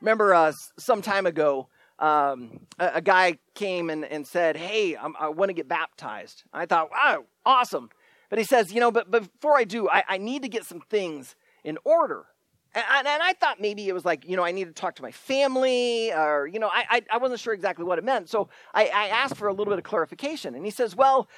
Remember, 0.00 0.34
uh, 0.34 0.52
some 0.78 1.02
time 1.02 1.26
ago, 1.26 1.68
um, 1.98 2.60
a, 2.78 2.92
a, 2.94 3.00
guy 3.00 3.38
came 3.54 3.90
and, 3.90 4.04
and 4.04 4.26
said, 4.26 4.56
Hey, 4.56 4.96
I'm, 4.96 5.16
i 5.18 5.28
want 5.28 5.48
to 5.48 5.52
get 5.52 5.68
baptized. 5.68 6.44
I 6.52 6.66
thought, 6.66 6.90
Wow, 6.92 7.24
awesome. 7.44 7.90
But 8.30 8.38
he 8.38 8.44
says, 8.44 8.72
You 8.72 8.80
know, 8.80 8.92
but, 8.92 9.10
but 9.10 9.22
before 9.32 9.56
I 9.56 9.64
do, 9.64 9.88
I, 9.88 10.04
I 10.08 10.18
need 10.18 10.42
to 10.42 10.48
get 10.48 10.64
some 10.64 10.80
things 10.88 11.34
in 11.64 11.78
order. 11.84 12.26
And, 12.74 13.08
and, 13.08 13.22
I 13.22 13.32
thought 13.32 13.60
maybe 13.60 13.88
it 13.88 13.94
was 13.94 14.04
like, 14.04 14.28
you 14.28 14.36
know, 14.36 14.44
I 14.44 14.52
need 14.52 14.66
to 14.66 14.72
talk 14.72 14.94
to 14.96 15.02
my 15.02 15.10
family, 15.10 16.12
or, 16.12 16.46
you 16.46 16.60
know, 16.60 16.68
I, 16.68 16.84
I, 16.90 17.02
I 17.14 17.18
wasn't 17.18 17.40
sure 17.40 17.54
exactly 17.54 17.84
what 17.84 17.98
it 17.98 18.04
meant. 18.04 18.28
So 18.28 18.50
I, 18.74 18.84
I 18.94 19.08
asked 19.08 19.36
for 19.36 19.48
a 19.48 19.52
little 19.52 19.72
bit 19.72 19.78
of 19.78 19.84
clarification. 19.84 20.54
And 20.54 20.64
he 20.64 20.70
says, 20.70 20.94
Well, 20.94 21.28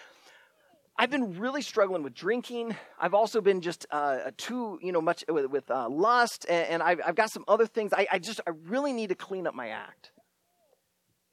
I've 0.96 1.10
been 1.10 1.38
really 1.38 1.62
struggling 1.62 2.02
with 2.02 2.14
drinking. 2.14 2.76
I've 2.98 3.14
also 3.14 3.40
been 3.40 3.60
just 3.62 3.86
uh, 3.90 4.30
too, 4.36 4.78
you 4.82 4.92
know, 4.92 5.00
much 5.00 5.24
with, 5.28 5.46
with 5.46 5.70
uh, 5.70 5.88
lust, 5.88 6.44
and, 6.48 6.68
and 6.68 6.82
I've, 6.82 7.00
I've, 7.06 7.14
got 7.14 7.30
some 7.30 7.44
other 7.48 7.66
things. 7.66 7.92
I, 7.94 8.06
I, 8.12 8.18
just, 8.18 8.40
I 8.46 8.50
really 8.66 8.92
need 8.92 9.08
to 9.08 9.14
clean 9.14 9.46
up 9.46 9.54
my 9.54 9.68
act. 9.68 10.12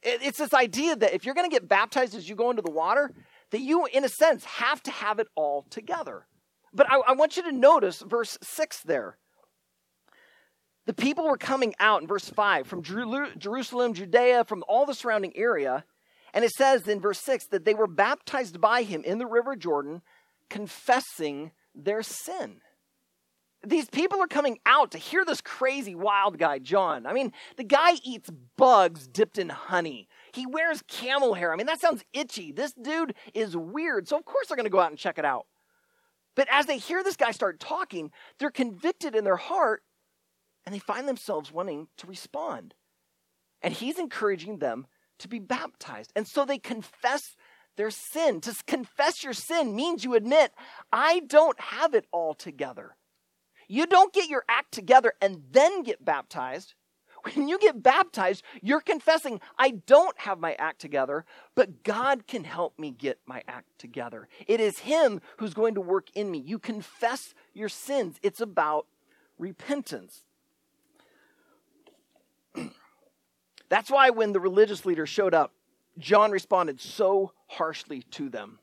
It, 0.03 0.19
it's 0.21 0.37
this 0.37 0.53
idea 0.53 0.95
that 0.95 1.13
if 1.13 1.25
you're 1.25 1.35
going 1.35 1.49
to 1.49 1.53
get 1.53 1.67
baptized 1.67 2.15
as 2.15 2.29
you 2.29 2.35
go 2.35 2.49
into 2.49 2.61
the 2.61 2.71
water, 2.71 3.11
that 3.51 3.61
you, 3.61 3.85
in 3.87 4.05
a 4.05 4.09
sense, 4.09 4.45
have 4.45 4.81
to 4.83 4.91
have 4.91 5.19
it 5.19 5.27
all 5.35 5.65
together. 5.69 6.27
But 6.73 6.89
I, 6.89 6.99
I 7.07 7.11
want 7.13 7.35
you 7.35 7.43
to 7.43 7.51
notice 7.51 8.01
verse 8.01 8.37
6 8.41 8.81
there. 8.83 9.17
The 10.85 10.93
people 10.93 11.25
were 11.25 11.37
coming 11.37 11.73
out 11.79 12.01
in 12.01 12.07
verse 12.07 12.29
5 12.29 12.67
from 12.67 12.81
Jerusalem, 12.81 13.93
Judea, 13.93 14.45
from 14.45 14.63
all 14.69 14.85
the 14.85 14.93
surrounding 14.93 15.35
area 15.35 15.83
and 16.37 16.45
it 16.45 16.51
says 16.51 16.87
in 16.87 17.01
verse 17.01 17.19
6 17.21 17.47
that 17.47 17.65
they 17.65 17.73
were 17.73 17.87
baptized 17.87 18.61
by 18.61 18.83
him 18.83 19.03
in 19.03 19.17
the 19.17 19.25
river 19.25 19.55
Jordan, 19.55 20.03
confessing 20.51 21.49
their 21.73 22.03
sin. 22.03 22.61
These 23.65 23.89
people 23.89 24.21
are 24.21 24.27
coming 24.27 24.59
out 24.63 24.91
to 24.91 24.99
hear 24.99 25.25
this 25.25 25.41
crazy 25.41 25.95
wild 25.95 26.37
guy, 26.37 26.59
John. 26.59 27.07
I 27.07 27.13
mean, 27.13 27.33
the 27.55 27.63
guy 27.63 27.93
eats 28.03 28.29
bugs 28.55 29.07
dipped 29.07 29.39
in 29.39 29.49
honey. 29.49 30.07
He 30.31 30.45
wears 30.45 30.83
camel 30.87 31.33
hair. 31.33 31.51
I 31.51 31.55
mean, 31.55 31.65
that 31.65 31.81
sounds 31.81 32.03
itchy. 32.13 32.51
This 32.51 32.71
dude 32.73 33.15
is 33.33 33.57
weird. 33.57 34.07
So, 34.07 34.15
of 34.15 34.25
course, 34.25 34.45
they're 34.47 34.57
going 34.57 34.65
to 34.65 34.69
go 34.69 34.79
out 34.79 34.91
and 34.91 34.99
check 34.99 35.17
it 35.17 35.25
out. 35.25 35.47
But 36.35 36.47
as 36.51 36.67
they 36.67 36.77
hear 36.77 37.03
this 37.03 37.17
guy 37.17 37.31
start 37.31 37.59
talking, 37.59 38.11
they're 38.37 38.51
convicted 38.51 39.15
in 39.15 39.23
their 39.23 39.37
heart 39.37 39.81
and 40.67 40.75
they 40.75 40.79
find 40.79 41.07
themselves 41.07 41.51
wanting 41.51 41.87
to 41.97 42.05
respond. 42.05 42.75
And 43.63 43.73
he's 43.73 43.97
encouraging 43.97 44.59
them 44.59 44.85
to 45.19 45.27
be 45.27 45.39
baptized. 45.39 46.11
And 46.15 46.27
so 46.27 46.45
they 46.45 46.57
confess 46.57 47.35
their 47.75 47.91
sin. 47.91 48.41
To 48.41 48.55
confess 48.65 49.23
your 49.23 49.33
sin 49.33 49.75
means 49.75 50.03
you 50.03 50.15
admit, 50.15 50.51
I 50.91 51.21
don't 51.21 51.59
have 51.59 51.93
it 51.93 52.05
all 52.11 52.33
together. 52.33 52.95
You 53.67 53.85
don't 53.85 54.13
get 54.13 54.29
your 54.29 54.43
act 54.49 54.73
together 54.73 55.13
and 55.21 55.43
then 55.51 55.83
get 55.83 56.03
baptized. 56.03 56.73
When 57.33 57.47
you 57.47 57.59
get 57.59 57.83
baptized, 57.83 58.43
you're 58.61 58.81
confessing, 58.81 59.41
I 59.57 59.71
don't 59.85 60.17
have 60.19 60.39
my 60.39 60.53
act 60.53 60.79
together, 60.79 61.25
but 61.55 61.83
God 61.83 62.27
can 62.27 62.43
help 62.43 62.77
me 62.79 62.91
get 62.91 63.19
my 63.25 63.41
act 63.47 63.67
together. 63.79 64.29
It 64.47 64.59
is 64.59 64.79
Him 64.79 65.19
who's 65.37 65.53
going 65.53 65.75
to 65.75 65.81
work 65.81 66.07
in 66.13 66.31
me. 66.31 66.39
You 66.39 66.59
confess 66.59 67.33
your 67.53 67.69
sins, 67.69 68.17
it's 68.21 68.39
about 68.39 68.85
repentance. 69.37 70.23
That's 73.69 73.89
why 73.89 74.09
when 74.09 74.33
the 74.33 74.39
religious 74.39 74.85
leaders 74.85 75.09
showed 75.09 75.33
up, 75.33 75.53
John 75.97 76.31
responded 76.31 76.79
so 76.79 77.31
harshly 77.47 78.03
to 78.11 78.29
them. 78.29 78.59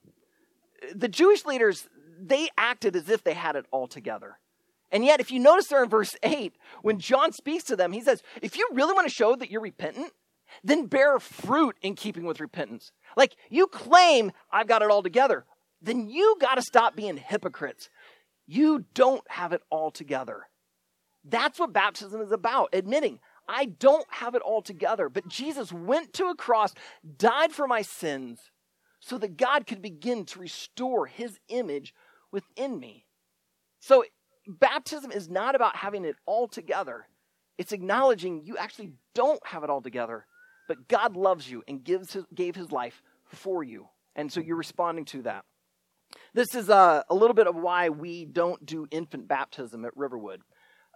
The 0.94 1.08
Jewish 1.08 1.44
leaders, 1.44 1.88
they 2.20 2.49
acted 2.56 2.96
as 2.96 3.08
if 3.08 3.25
they 3.25 3.34
had 3.34 3.56
it 3.56 3.66
all 3.70 3.87
together. 3.87 4.38
And 4.92 5.04
yet, 5.04 5.20
if 5.20 5.32
you 5.32 5.40
notice 5.40 5.66
there 5.66 5.82
in 5.82 5.88
verse 5.88 6.14
8, 6.23 6.54
when 6.82 7.00
John 7.00 7.32
speaks 7.32 7.64
to 7.64 7.76
them, 7.76 7.92
he 7.92 8.00
says, 8.00 8.23
If 8.42 8.56
you 8.56 8.68
really 8.73 8.92
want 8.92 9.08
to 9.08 9.14
show 9.14 9.34
that 9.34 9.50
you're 9.50 9.61
repentant, 9.61 10.12
then 10.62 10.87
bear 10.87 11.18
fruit 11.18 11.76
in 11.82 11.96
keeping 11.96 12.25
with 12.25 12.40
repentance. 12.40 12.92
Like 13.16 13.34
you 13.50 13.66
claim, 13.66 14.30
I've 14.52 14.68
got 14.68 14.82
it 14.82 14.90
all 14.90 15.02
together, 15.02 15.44
then 15.82 16.08
you 16.08 16.37
got 16.40 16.56
to 16.56 16.62
stop 16.62 16.94
being 16.94 17.16
hypocrites. 17.16 17.90
You 18.46 18.84
don't 18.94 19.23
have 19.28 19.52
it 19.52 19.62
all 19.70 19.90
together. 19.90 20.46
That's 21.25 21.58
what 21.58 21.73
baptism 21.73 22.20
is 22.20 22.32
about, 22.32 22.68
admitting, 22.73 23.18
I 23.48 23.66
don't 23.66 24.06
have 24.10 24.34
it 24.34 24.42
all 24.42 24.62
together. 24.62 25.08
But 25.08 25.28
Jesus 25.28 25.72
went 25.72 26.12
to 26.14 26.26
a 26.26 26.34
cross, 26.34 26.74
died 27.16 27.52
for 27.52 27.66
my 27.66 27.82
sins, 27.82 28.50
so 29.00 29.18
that 29.18 29.36
God 29.36 29.66
could 29.66 29.82
begin 29.82 30.24
to 30.26 30.38
restore 30.38 31.06
his 31.06 31.38
image 31.48 31.94
within 32.32 32.78
me. 32.78 33.06
So, 33.80 34.04
baptism 34.46 35.12
is 35.12 35.28
not 35.28 35.54
about 35.54 35.76
having 35.76 36.04
it 36.04 36.16
all 36.26 36.48
together, 36.48 37.06
it's 37.58 37.72
acknowledging 37.72 38.44
you 38.44 38.56
actually 38.56 38.92
don't 39.14 39.44
have 39.46 39.62
it 39.62 39.70
all 39.70 39.82
together, 39.82 40.26
but 40.66 40.88
God 40.88 41.16
loves 41.16 41.48
you 41.50 41.62
and 41.68 41.84
gives 41.84 42.12
his, 42.12 42.24
gave 42.34 42.56
his 42.56 42.72
life 42.72 43.02
for 43.26 43.62
you. 43.62 43.88
And 44.16 44.32
so 44.32 44.40
you're 44.40 44.56
responding 44.56 45.04
to 45.06 45.22
that. 45.22 45.44
This 46.32 46.54
is 46.54 46.68
a, 46.68 46.74
uh, 46.74 47.02
a 47.10 47.14
little 47.14 47.34
bit 47.34 47.46
of 47.46 47.56
why 47.56 47.88
we 47.88 48.24
don't 48.24 48.64
do 48.64 48.86
infant 48.90 49.28
baptism 49.28 49.84
at 49.84 49.96
Riverwood. 49.96 50.42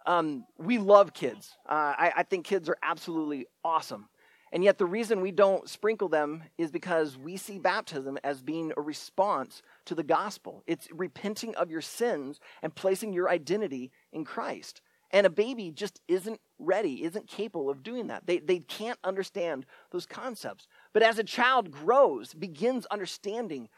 Um, 0.06 0.44
we 0.58 0.78
love 0.78 1.12
kids. 1.12 1.56
Uh, 1.68 1.94
I, 1.96 2.12
I 2.18 2.22
think 2.22 2.46
kids 2.46 2.68
are 2.68 2.78
absolutely 2.82 3.46
awesome. 3.64 4.08
And 4.50 4.64
yet, 4.64 4.78
the 4.78 4.86
reason 4.86 5.20
we 5.20 5.30
don't 5.30 5.68
sprinkle 5.68 6.08
them 6.08 6.42
is 6.56 6.70
because 6.70 7.18
we 7.18 7.36
see 7.36 7.58
baptism 7.58 8.18
as 8.24 8.40
being 8.40 8.72
a 8.76 8.80
response 8.80 9.62
to 9.84 9.94
the 9.94 10.02
gospel. 10.02 10.62
It's 10.66 10.88
repenting 10.90 11.54
of 11.56 11.70
your 11.70 11.82
sins 11.82 12.40
and 12.62 12.74
placing 12.74 13.12
your 13.12 13.28
identity 13.28 13.90
in 14.10 14.24
Christ. 14.24 14.80
And 15.10 15.26
a 15.26 15.30
baby 15.30 15.70
just 15.70 16.00
isn't 16.08 16.40
ready, 16.58 17.04
isn't 17.04 17.28
capable 17.28 17.70
of 17.70 17.82
doing 17.82 18.06
that. 18.08 18.26
They, 18.26 18.38
they 18.38 18.58
can't 18.58 18.98
understand 19.04 19.66
those 19.90 20.06
concepts. 20.06 20.66
But 20.92 21.02
as 21.02 21.18
a 21.18 21.24
child 21.24 21.70
grows, 21.70 22.34
begins 22.34 22.86
understanding, 22.86 23.68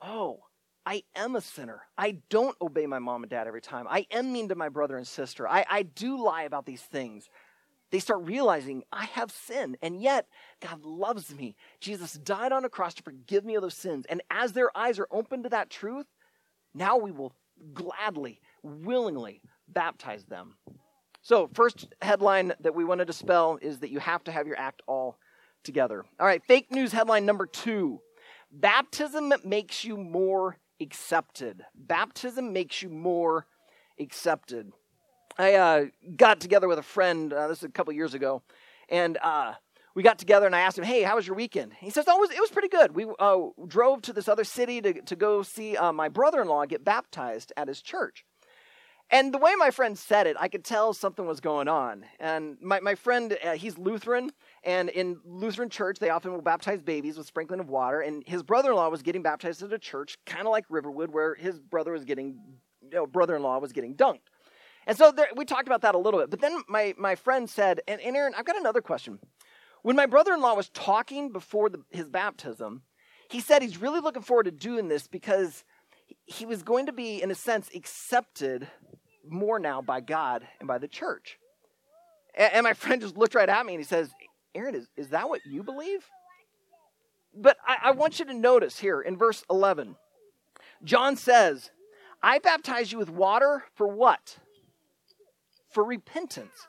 oh, 0.00 0.44
I 0.86 1.02
am 1.16 1.34
a 1.34 1.40
sinner. 1.40 1.82
I 1.98 2.18
don't 2.30 2.56
obey 2.62 2.86
my 2.86 3.00
mom 3.00 3.24
and 3.24 3.30
dad 3.30 3.48
every 3.48 3.60
time. 3.60 3.86
I 3.90 4.06
am 4.12 4.32
mean 4.32 4.48
to 4.50 4.54
my 4.54 4.68
brother 4.68 4.96
and 4.96 5.06
sister. 5.06 5.48
I, 5.48 5.66
I 5.68 5.82
do 5.82 6.16
lie 6.16 6.44
about 6.44 6.64
these 6.64 6.82
things. 6.82 7.28
They 7.90 7.98
start 7.98 8.22
realizing 8.22 8.84
I 8.92 9.06
have 9.06 9.32
sin, 9.32 9.76
and 9.82 10.00
yet 10.00 10.28
God 10.60 10.84
loves 10.84 11.34
me. 11.34 11.56
Jesus 11.80 12.14
died 12.14 12.52
on 12.52 12.64
a 12.64 12.68
cross 12.68 12.94
to 12.94 13.02
forgive 13.02 13.44
me 13.44 13.56
of 13.56 13.62
those 13.62 13.74
sins. 13.74 14.06
And 14.08 14.22
as 14.30 14.52
their 14.52 14.76
eyes 14.76 15.00
are 15.00 15.08
open 15.10 15.42
to 15.42 15.48
that 15.48 15.70
truth, 15.70 16.06
now 16.72 16.96
we 16.96 17.10
will 17.10 17.32
gladly, 17.74 18.40
willingly 18.62 19.42
baptize 19.68 20.24
them. 20.24 20.54
So, 21.22 21.50
first 21.52 21.88
headline 22.00 22.52
that 22.60 22.76
we 22.76 22.84
want 22.84 23.00
to 23.00 23.04
dispel 23.04 23.58
is 23.60 23.80
that 23.80 23.90
you 23.90 23.98
have 23.98 24.22
to 24.24 24.32
have 24.32 24.46
your 24.46 24.58
act 24.58 24.82
all 24.86 25.18
together. 25.64 26.04
All 26.20 26.26
right, 26.26 26.44
fake 26.46 26.70
news 26.70 26.92
headline 26.92 27.26
number 27.26 27.46
two 27.46 28.00
Baptism 28.52 29.32
makes 29.44 29.84
you 29.84 29.96
more 29.96 30.56
accepted. 30.80 31.64
Baptism 31.74 32.52
makes 32.52 32.82
you 32.82 32.88
more 32.88 33.46
accepted. 33.98 34.72
I 35.38 35.54
uh, 35.54 35.84
got 36.16 36.40
together 36.40 36.68
with 36.68 36.78
a 36.78 36.82
friend, 36.82 37.32
uh, 37.32 37.48
this 37.48 37.58
is 37.58 37.64
a 37.64 37.68
couple 37.68 37.92
years 37.92 38.14
ago, 38.14 38.42
and 38.88 39.18
uh, 39.22 39.54
we 39.94 40.02
got 40.02 40.18
together 40.18 40.46
and 40.46 40.54
I 40.54 40.60
asked 40.60 40.78
him, 40.78 40.84
Hey, 40.84 41.02
how 41.02 41.16
was 41.16 41.26
your 41.26 41.36
weekend? 41.36 41.72
He 41.78 41.90
says, 41.90 42.04
Oh, 42.06 42.16
it 42.18 42.20
was, 42.20 42.30
it 42.30 42.40
was 42.40 42.50
pretty 42.50 42.68
good. 42.68 42.94
We 42.94 43.06
uh, 43.18 43.38
drove 43.66 44.02
to 44.02 44.12
this 44.12 44.28
other 44.28 44.44
city 44.44 44.80
to, 44.82 45.00
to 45.02 45.16
go 45.16 45.42
see 45.42 45.76
uh, 45.76 45.92
my 45.92 46.08
brother 46.08 46.40
in 46.42 46.48
law 46.48 46.64
get 46.66 46.84
baptized 46.84 47.52
at 47.56 47.68
his 47.68 47.82
church. 47.82 48.24
And 49.10 49.32
the 49.32 49.38
way 49.38 49.54
my 49.56 49.70
friend 49.70 49.96
said 49.96 50.26
it, 50.26 50.36
I 50.38 50.48
could 50.48 50.64
tell 50.64 50.92
something 50.92 51.26
was 51.26 51.40
going 51.40 51.68
on. 51.68 52.04
And 52.18 52.56
my, 52.60 52.80
my 52.80 52.94
friend, 52.94 53.38
uh, 53.44 53.52
he's 53.52 53.78
Lutheran, 53.78 54.32
and 54.66 54.88
in 54.88 55.20
Lutheran 55.24 55.70
church, 55.70 56.00
they 56.00 56.10
often 56.10 56.32
will 56.32 56.42
baptize 56.42 56.82
babies 56.82 57.16
with 57.16 57.26
sprinkling 57.28 57.60
of 57.60 57.68
water. 57.70 58.00
And 58.00 58.24
his 58.26 58.42
brother 58.42 58.70
in 58.70 58.76
law 58.76 58.88
was 58.88 59.00
getting 59.00 59.22
baptized 59.22 59.62
at 59.62 59.72
a 59.72 59.78
church, 59.78 60.18
kind 60.26 60.44
of 60.44 60.50
like 60.50 60.64
Riverwood, 60.68 61.12
where 61.12 61.36
his 61.36 61.60
brother 61.60 61.92
was 61.92 62.04
getting, 62.04 62.40
you 62.82 62.90
know, 62.90 63.06
brother 63.06 63.36
in 63.36 63.42
law 63.42 63.58
was 63.60 63.72
getting 63.72 63.94
dunked. 63.94 64.26
And 64.88 64.98
so 64.98 65.12
there, 65.12 65.28
we 65.36 65.44
talked 65.44 65.68
about 65.68 65.82
that 65.82 65.94
a 65.94 65.98
little 65.98 66.18
bit. 66.18 66.30
But 66.30 66.40
then 66.40 66.62
my, 66.68 66.94
my 66.98 67.14
friend 67.14 67.48
said, 67.48 67.80
and, 67.86 68.00
and 68.00 68.16
Aaron, 68.16 68.34
I've 68.36 68.44
got 68.44 68.58
another 68.58 68.80
question. 68.80 69.20
When 69.82 69.94
my 69.94 70.06
brother 70.06 70.34
in 70.34 70.40
law 70.40 70.54
was 70.54 70.68
talking 70.70 71.30
before 71.30 71.68
the, 71.68 71.82
his 71.90 72.08
baptism, 72.08 72.82
he 73.30 73.38
said 73.38 73.62
he's 73.62 73.80
really 73.80 74.00
looking 74.00 74.22
forward 74.22 74.44
to 74.44 74.50
doing 74.50 74.88
this 74.88 75.06
because 75.06 75.64
he 76.24 76.44
was 76.44 76.64
going 76.64 76.86
to 76.86 76.92
be, 76.92 77.22
in 77.22 77.30
a 77.30 77.36
sense, 77.36 77.70
accepted 77.72 78.66
more 79.28 79.60
now 79.60 79.80
by 79.80 80.00
God 80.00 80.44
and 80.58 80.66
by 80.66 80.78
the 80.78 80.88
church. 80.88 81.38
And, 82.34 82.52
and 82.52 82.64
my 82.64 82.72
friend 82.74 83.00
just 83.00 83.16
looked 83.16 83.36
right 83.36 83.48
at 83.48 83.64
me 83.64 83.74
and 83.74 83.80
he 83.80 83.86
says, 83.86 84.10
Aaron, 84.56 84.74
is, 84.74 84.88
is 84.96 85.08
that 85.10 85.28
what 85.28 85.40
you 85.46 85.62
believe? 85.62 86.04
But 87.34 87.58
I, 87.66 87.76
I 87.84 87.90
want 87.92 88.18
you 88.18 88.24
to 88.24 88.34
notice 88.34 88.78
here 88.78 89.00
in 89.00 89.16
verse 89.16 89.44
11, 89.50 89.96
John 90.82 91.16
says, 91.16 91.70
I 92.22 92.38
baptize 92.38 92.90
you 92.90 92.98
with 92.98 93.10
water 93.10 93.64
for 93.74 93.86
what? 93.86 94.38
For 95.70 95.84
repentance. 95.84 96.66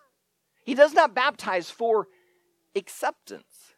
He 0.66 0.76
does 0.76 0.94
not 0.94 1.16
baptize 1.16 1.70
for 1.70 2.08
acceptance. 2.76 3.74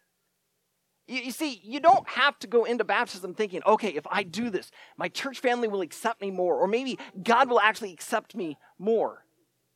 You, 1.06 1.20
you, 1.22 1.30
see, 1.30 1.60
you 1.64 1.78
don't 1.78 2.08
have 2.08 2.38
to 2.40 2.48
go 2.48 2.64
into 2.64 2.84
baptism 2.84 3.34
thinking, 3.34 3.62
okay, 3.64 3.90
if 3.90 4.06
I 4.10 4.24
do 4.24 4.50
this, 4.50 4.70
my 4.96 5.08
church 5.08 5.38
family 5.38 5.68
will 5.68 5.80
accept 5.82 6.20
me 6.20 6.30
more, 6.30 6.56
or 6.56 6.66
maybe 6.66 6.98
God 7.22 7.48
will 7.48 7.60
actually 7.60 7.92
accept 7.92 8.34
me 8.34 8.58
more. 8.78 9.24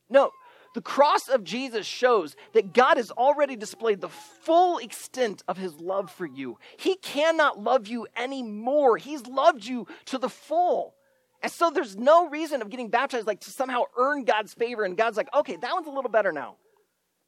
No, 0.09 0.31
the 0.75 0.81
cross 0.81 1.29
of 1.29 1.45
Jesus 1.45 1.85
shows 1.85 2.35
that 2.51 2.73
God 2.73 2.97
has 2.97 3.09
already 3.09 3.55
displayed 3.55 4.01
the 4.01 4.09
full 4.09 4.77
extent 4.77 5.41
of 5.47 5.55
his 5.55 5.79
love 5.79 6.11
for 6.11 6.25
you. 6.25 6.59
He 6.77 6.97
cannot 6.97 7.63
love 7.63 7.87
you 7.87 8.07
anymore. 8.17 8.97
He's 8.97 9.25
loved 9.25 9.65
you 9.65 9.87
to 10.07 10.17
the 10.17 10.27
full. 10.27 10.93
And 11.41 11.49
so 11.49 11.69
there's 11.69 11.95
no 11.95 12.27
reason 12.27 12.61
of 12.61 12.69
getting 12.69 12.89
baptized 12.89 13.25
like 13.25 13.39
to 13.41 13.51
somehow 13.51 13.83
earn 13.97 14.25
God's 14.25 14.53
favor 14.53 14.83
and 14.83 14.97
God's 14.97 15.15
like, 15.15 15.33
"Okay, 15.33 15.55
that 15.55 15.73
one's 15.73 15.87
a 15.87 15.91
little 15.91 16.11
better 16.11 16.33
now." 16.33 16.57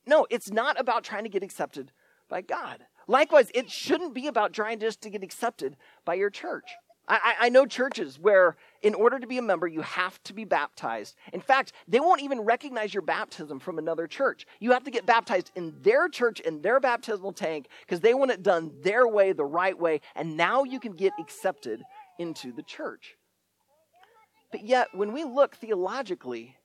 No, 0.06 0.28
it's 0.30 0.52
not 0.52 0.78
about 0.78 1.06
trying 1.06 1.24
to 1.24 1.30
get 1.30 1.42
accepted 1.42 1.94
by 2.28 2.42
God. 2.42 2.86
Likewise, 3.08 3.50
it 3.54 3.72
shouldn't 3.72 4.14
be 4.14 4.28
about 4.28 4.52
trying 4.52 4.80
just 4.80 5.00
to 5.02 5.10
get 5.10 5.24
accepted 5.24 5.78
by 6.04 6.16
your 6.16 6.30
church. 6.30 6.70
I, 7.10 7.36
I, 7.42 7.50
know 7.50 7.66
churches 7.66 8.20
where, 8.20 8.58
in 8.82 8.94
order 8.94 9.18
to 9.18 9.28
be 9.28 9.38
a 9.38 9.42
member, 9.42 9.66
you 9.66 9.82
have 9.82 10.22
to 10.24 10.34
be 10.34 10.44
baptized. 10.44 11.16
In 11.32 11.40
fact, 11.40 11.72
they 11.88 12.02
won't 12.02 12.22
even 12.22 12.42
recognize 12.42 12.94
your 12.94 13.02
baptism 13.02 13.60
from 13.60 13.80
another 13.80 14.08
church. 14.08 14.46
You 14.60 14.72
have 14.74 14.84
to 14.84 14.92
get 14.92 15.06
baptized 15.06 15.52
in 15.56 15.74
their 15.84 16.10
church, 16.10 16.42
in 16.42 16.62
their 16.62 16.82
baptismal 16.82 17.32
tank, 17.32 17.70
because 17.82 18.02
they 18.02 18.14
want 18.14 18.32
it 18.32 18.44
done 18.44 18.74
their 18.82 19.08
way, 19.08 19.32
the 19.32 19.46
right 19.46 19.78
way, 19.78 20.02
and 20.16 20.36
now 20.36 20.64
you 20.64 20.82
can 20.82 20.92
get 20.92 21.14
accepted 21.18 21.82
into 22.20 22.52
the 22.52 22.64
church. 22.64 23.16
But 24.52 24.66
yet, 24.66 24.90
when 24.94 25.14
we 25.14 25.24
look 25.24 25.56
theologically, 25.56 26.58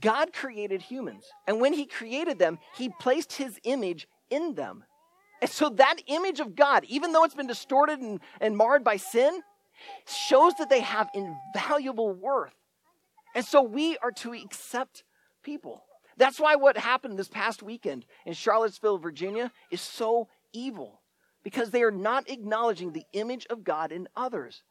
God 0.00 0.32
created 0.32 0.82
humans. 0.82 1.24
And 1.48 1.60
when 1.60 1.72
He 1.72 1.86
created 1.86 2.38
them, 2.38 2.58
He 2.76 2.90
placed 3.00 3.32
His 3.32 3.58
image 3.64 4.06
in 4.30 4.54
them. 4.54 4.84
And 5.40 5.50
so 5.50 5.70
that 5.70 5.96
image 6.06 6.38
of 6.38 6.54
God, 6.54 6.84
even 6.88 7.12
though 7.12 7.24
it's 7.24 7.34
been 7.34 7.46
distorted 7.46 7.98
and, 8.00 8.20
and 8.40 8.56
marred 8.56 8.84
by 8.84 8.98
sin, 8.98 9.42
shows 10.06 10.54
that 10.58 10.70
they 10.70 10.80
have 10.80 11.08
invaluable 11.14 12.12
worth. 12.12 12.54
And 13.34 13.44
so 13.44 13.62
we 13.62 13.96
are 13.98 14.12
to 14.12 14.32
accept 14.32 15.04
people. 15.42 15.84
That's 16.16 16.40
why 16.40 16.56
what 16.56 16.76
happened 16.76 17.18
this 17.18 17.28
past 17.28 17.62
weekend 17.62 18.04
in 18.26 18.34
Charlottesville, 18.34 18.98
Virginia 18.98 19.50
is 19.70 19.80
so 19.80 20.28
evil 20.52 21.00
because 21.42 21.70
they 21.70 21.82
are 21.82 21.90
not 21.90 22.28
acknowledging 22.28 22.92
the 22.92 23.04
image 23.12 23.46
of 23.48 23.64
God 23.64 23.92
in 23.92 24.08
others. 24.16 24.62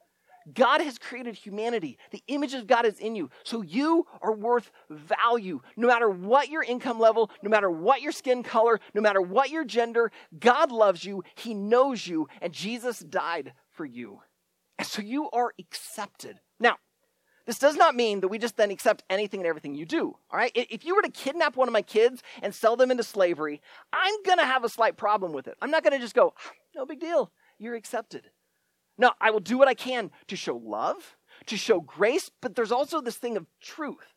God 0.54 0.82
has 0.82 0.98
created 0.98 1.36
humanity. 1.36 1.98
The 2.12 2.24
image 2.28 2.54
of 2.54 2.68
God 2.68 2.86
is 2.86 3.00
in 3.00 3.16
you. 3.16 3.30
So 3.44 3.62
you 3.62 4.06
are 4.22 4.34
worth 4.34 4.72
value. 4.90 5.62
No 5.76 5.88
matter 5.88 6.10
what 6.10 6.50
your 6.50 6.64
income 6.64 7.00
level, 7.00 7.30
no 7.44 7.50
matter 7.50 7.70
what 7.70 8.02
your 8.02 8.12
skin 8.12 8.44
color, 8.44 8.80
no 8.94 9.02
matter 9.02 9.22
what 9.22 9.50
your 9.50 9.66
gender, 9.66 10.12
God 10.40 10.72
loves 10.72 11.04
you. 11.04 11.24
He 11.36 11.54
knows 11.54 12.08
you. 12.08 12.28
And 12.42 12.54
Jesus 12.54 13.00
died 13.00 13.54
for 13.72 13.86
you. 13.86 14.22
And 14.80 14.88
so 14.88 15.02
you 15.02 15.30
are 15.32 15.52
accepted. 15.60 16.40
Now, 16.58 16.78
this 17.46 17.60
does 17.60 17.76
not 17.76 17.96
mean 17.96 18.22
that 18.22 18.30
we 18.30 18.38
just 18.40 18.56
then 18.56 18.72
accept 18.72 19.04
anything 19.10 19.42
and 19.42 19.48
everything 19.48 19.76
you 19.76 19.86
do. 19.86 20.16
All 20.32 20.40
right? 20.40 20.54
If 20.56 20.86
you 20.86 20.96
were 20.96 21.02
to 21.02 21.12
kidnap 21.12 21.58
one 21.58 21.68
of 21.68 21.74
my 21.74 21.82
kids 21.82 22.24
and 22.42 22.56
sell 22.56 22.78
them 22.78 22.90
into 22.90 23.04
slavery, 23.04 23.62
I'm 23.92 24.24
going 24.24 24.38
to 24.38 24.46
have 24.46 24.64
a 24.64 24.70
slight 24.70 24.96
problem 24.96 25.34
with 25.34 25.50
it. 25.50 25.58
I'm 25.62 25.70
not 25.70 25.84
going 25.84 25.94
to 25.94 26.00
just 26.00 26.16
go, 26.16 26.34
no 26.76 26.86
big 26.86 27.02
deal. 27.02 27.30
You're 27.58 27.76
accepted. 27.76 28.32
No, 28.98 29.12
I 29.20 29.32
will 29.32 29.42
do 29.42 29.58
what 29.58 29.68
I 29.68 29.74
can 29.74 30.12
to 30.28 30.38
show 30.38 30.56
love, 30.56 31.18
to 31.48 31.58
show 31.58 31.82
grace, 31.82 32.32
but 32.42 32.56
there's 32.56 32.72
also 32.72 33.02
this 33.02 33.18
thing 33.18 33.36
of 33.36 33.46
truth. 33.62 34.14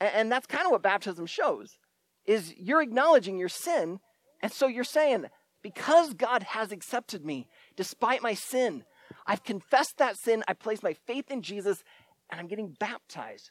And 0.00 0.30
that's 0.30 0.46
kind 0.46 0.64
of 0.64 0.70
what 0.70 0.82
baptism 0.82 1.26
shows 1.26 1.78
is 2.24 2.54
you're 2.56 2.82
acknowledging 2.82 3.36
your 3.36 3.48
sin, 3.48 3.98
and 4.40 4.52
so 4.52 4.68
you're 4.68 4.84
saying, 4.84 5.26
because 5.60 6.14
God 6.14 6.44
has 6.44 6.70
accepted 6.70 7.24
me 7.24 7.48
despite 7.76 8.22
my 8.22 8.34
sin, 8.34 8.84
I've 9.26 9.44
confessed 9.44 9.98
that 9.98 10.16
sin, 10.16 10.42
I 10.48 10.54
place 10.54 10.82
my 10.82 10.94
faith 11.06 11.30
in 11.30 11.42
Jesus, 11.42 11.82
and 12.30 12.40
I'm 12.40 12.48
getting 12.48 12.76
baptized. 12.78 13.50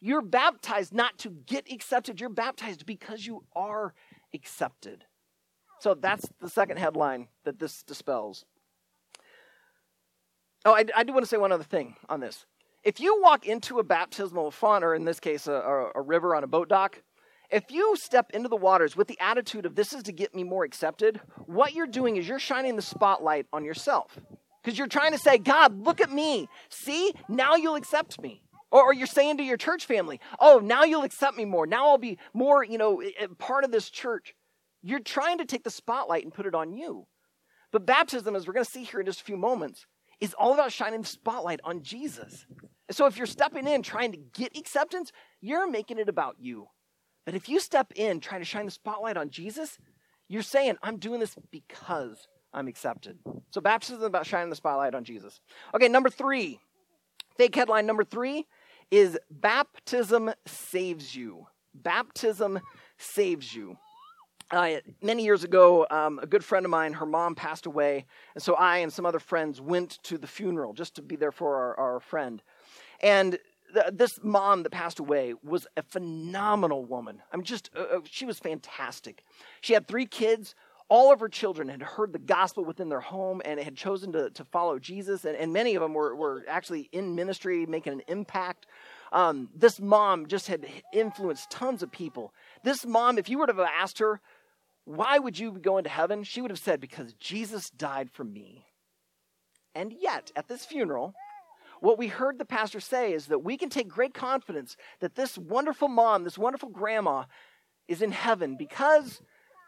You're 0.00 0.22
baptized 0.22 0.92
not 0.92 1.18
to 1.18 1.30
get 1.30 1.70
accepted, 1.70 2.20
you're 2.20 2.28
baptized 2.30 2.86
because 2.86 3.26
you 3.26 3.44
are 3.54 3.94
accepted. 4.34 5.04
So 5.80 5.94
that's 5.94 6.28
the 6.40 6.48
second 6.48 6.78
headline 6.78 7.28
that 7.44 7.58
this 7.58 7.82
dispels. 7.82 8.44
Oh, 10.64 10.74
I, 10.74 10.84
I 10.96 11.02
do 11.02 11.12
want 11.12 11.24
to 11.24 11.28
say 11.28 11.36
one 11.36 11.52
other 11.52 11.64
thing 11.64 11.96
on 12.08 12.20
this. 12.20 12.46
If 12.84 13.00
you 13.00 13.20
walk 13.20 13.46
into 13.46 13.78
a 13.78 13.84
baptismal 13.84 14.50
font, 14.50 14.84
or 14.84 14.94
in 14.94 15.04
this 15.04 15.20
case, 15.20 15.46
a, 15.46 15.52
a, 15.52 15.90
a 15.96 16.00
river 16.00 16.34
on 16.34 16.44
a 16.44 16.48
boat 16.48 16.68
dock, 16.68 17.00
if 17.50 17.70
you 17.70 17.96
step 17.96 18.30
into 18.32 18.48
the 18.48 18.56
waters 18.56 18.96
with 18.96 19.08
the 19.08 19.20
attitude 19.20 19.66
of 19.66 19.74
this 19.74 19.92
is 19.92 20.02
to 20.04 20.12
get 20.12 20.34
me 20.34 20.42
more 20.42 20.64
accepted, 20.64 21.20
what 21.46 21.74
you're 21.74 21.86
doing 21.86 22.16
is 22.16 22.26
you're 22.26 22.38
shining 22.38 22.76
the 22.76 22.82
spotlight 22.82 23.46
on 23.52 23.64
yourself. 23.64 24.18
Because 24.62 24.78
you're 24.78 24.86
trying 24.86 25.12
to 25.12 25.18
say, 25.18 25.38
God, 25.38 25.84
look 25.84 26.00
at 26.00 26.12
me. 26.12 26.48
See, 26.68 27.12
now 27.28 27.56
you'll 27.56 27.74
accept 27.74 28.20
me. 28.20 28.42
Or, 28.70 28.84
or, 28.84 28.94
you're 28.94 29.06
saying 29.06 29.36
to 29.36 29.42
your 29.42 29.58
church 29.58 29.84
family, 29.84 30.18
oh, 30.40 30.58
now 30.58 30.84
you'll 30.84 31.02
accept 31.02 31.36
me 31.36 31.44
more. 31.44 31.66
Now 31.66 31.90
I'll 31.90 31.98
be 31.98 32.16
more, 32.32 32.64
you 32.64 32.78
know, 32.78 33.02
part 33.38 33.64
of 33.64 33.70
this 33.70 33.90
church. 33.90 34.34
You're 34.82 35.00
trying 35.00 35.38
to 35.38 35.44
take 35.44 35.62
the 35.62 35.70
spotlight 35.70 36.24
and 36.24 36.32
put 36.32 36.46
it 36.46 36.54
on 36.54 36.72
you. 36.72 37.06
But 37.70 37.84
baptism, 37.84 38.34
as 38.34 38.46
we're 38.46 38.54
going 38.54 38.64
to 38.64 38.70
see 38.70 38.84
here 38.84 39.00
in 39.00 39.06
just 39.06 39.20
a 39.20 39.24
few 39.24 39.36
moments, 39.36 39.84
is 40.20 40.34
all 40.34 40.54
about 40.54 40.72
shining 40.72 41.02
the 41.02 41.08
spotlight 41.08 41.60
on 41.64 41.82
Jesus. 41.82 42.46
So 42.90 43.06
if 43.06 43.16
you're 43.16 43.26
stepping 43.26 43.66
in 43.66 43.82
trying 43.82 44.12
to 44.12 44.18
get 44.18 44.56
acceptance, 44.56 45.12
you're 45.40 45.68
making 45.68 45.98
it 45.98 46.08
about 46.08 46.36
you. 46.38 46.68
But 47.26 47.34
if 47.34 47.48
you 47.48 47.60
step 47.60 47.92
in 47.94 48.20
trying 48.20 48.40
to 48.40 48.44
shine 48.44 48.66
the 48.66 48.70
spotlight 48.70 49.16
on 49.16 49.30
Jesus, 49.30 49.78
you're 50.28 50.42
saying, 50.42 50.76
I'm 50.82 50.98
doing 50.98 51.20
this 51.20 51.36
because 51.50 52.26
I'm 52.52 52.68
accepted. 52.68 53.18
So 53.50 53.60
baptism 53.60 53.98
is 53.98 54.04
about 54.04 54.26
shining 54.26 54.50
the 54.50 54.56
spotlight 54.56 54.94
on 54.94 55.04
Jesus. 55.04 55.40
Okay, 55.74 55.88
number 55.88 56.10
three. 56.10 56.58
Fake 57.36 57.54
headline 57.54 57.86
number 57.86 58.04
three 58.04 58.46
is 58.90 59.18
baptism 59.30 60.32
saves 60.46 61.14
you. 61.16 61.46
Baptism 61.74 62.60
saves 62.98 63.54
you. 63.54 63.78
Uh, 64.50 64.76
many 65.00 65.24
years 65.24 65.44
ago, 65.44 65.86
um, 65.90 66.18
a 66.22 66.26
good 66.26 66.44
friend 66.44 66.66
of 66.66 66.70
mine, 66.70 66.92
her 66.92 67.06
mom 67.06 67.34
passed 67.34 67.64
away, 67.64 68.04
and 68.34 68.42
so 68.42 68.54
I 68.54 68.78
and 68.78 68.92
some 68.92 69.06
other 69.06 69.18
friends 69.18 69.62
went 69.62 69.98
to 70.02 70.18
the 70.18 70.26
funeral 70.26 70.74
just 70.74 70.96
to 70.96 71.02
be 71.02 71.16
there 71.16 71.32
for 71.32 71.56
our, 71.56 71.80
our 71.80 72.00
friend. 72.00 72.42
And 73.00 73.38
th- 73.72 73.86
this 73.94 74.18
mom 74.22 74.62
that 74.64 74.70
passed 74.70 74.98
away 74.98 75.32
was 75.42 75.66
a 75.78 75.82
phenomenal 75.82 76.84
woman. 76.84 77.22
I 77.32 77.36
mean, 77.36 77.44
just 77.44 77.70
uh, 77.74 77.96
uh 77.96 78.00
she 78.04 78.26
was 78.26 78.38
fantastic. 78.38 79.24
She 79.62 79.72
had 79.72 79.88
three 79.88 80.06
kids 80.06 80.54
all 80.92 81.10
of 81.10 81.20
her 81.20 81.28
children 81.30 81.70
had 81.70 81.80
heard 81.80 82.12
the 82.12 82.18
gospel 82.18 82.66
within 82.66 82.90
their 82.90 83.00
home 83.00 83.40
and 83.46 83.58
had 83.58 83.74
chosen 83.74 84.12
to, 84.12 84.28
to 84.28 84.44
follow 84.44 84.78
Jesus, 84.78 85.24
and, 85.24 85.34
and 85.34 85.50
many 85.50 85.74
of 85.74 85.80
them 85.80 85.94
were, 85.94 86.14
were 86.14 86.44
actually 86.46 86.90
in 86.92 87.14
ministry, 87.14 87.64
making 87.64 87.94
an 87.94 88.02
impact. 88.08 88.66
Um, 89.10 89.48
this 89.56 89.80
mom 89.80 90.26
just 90.26 90.48
had 90.48 90.66
influenced 90.92 91.50
tons 91.50 91.82
of 91.82 91.90
people. 91.90 92.34
This 92.62 92.84
mom, 92.84 93.16
if 93.16 93.30
you 93.30 93.38
to 93.38 93.54
have 93.54 93.58
asked 93.58 94.00
her, 94.00 94.20
why 94.84 95.18
would 95.18 95.38
you 95.38 95.52
go 95.52 95.78
into 95.78 95.88
heaven? 95.88 96.24
She 96.24 96.42
would 96.42 96.50
have 96.50 96.60
said, 96.60 96.78
because 96.78 97.14
Jesus 97.14 97.70
died 97.70 98.10
for 98.10 98.24
me. 98.24 98.66
And 99.74 99.94
yet, 99.98 100.30
at 100.36 100.46
this 100.46 100.66
funeral, 100.66 101.14
what 101.80 101.96
we 101.96 102.08
heard 102.08 102.38
the 102.38 102.44
pastor 102.44 102.80
say 102.80 103.14
is 103.14 103.28
that 103.28 103.38
we 103.38 103.56
can 103.56 103.70
take 103.70 103.88
great 103.88 104.12
confidence 104.12 104.76
that 105.00 105.14
this 105.14 105.38
wonderful 105.38 105.88
mom, 105.88 106.24
this 106.24 106.36
wonderful 106.36 106.68
grandma, 106.68 107.24
is 107.88 108.02
in 108.02 108.12
heaven 108.12 108.56
because 108.58 109.22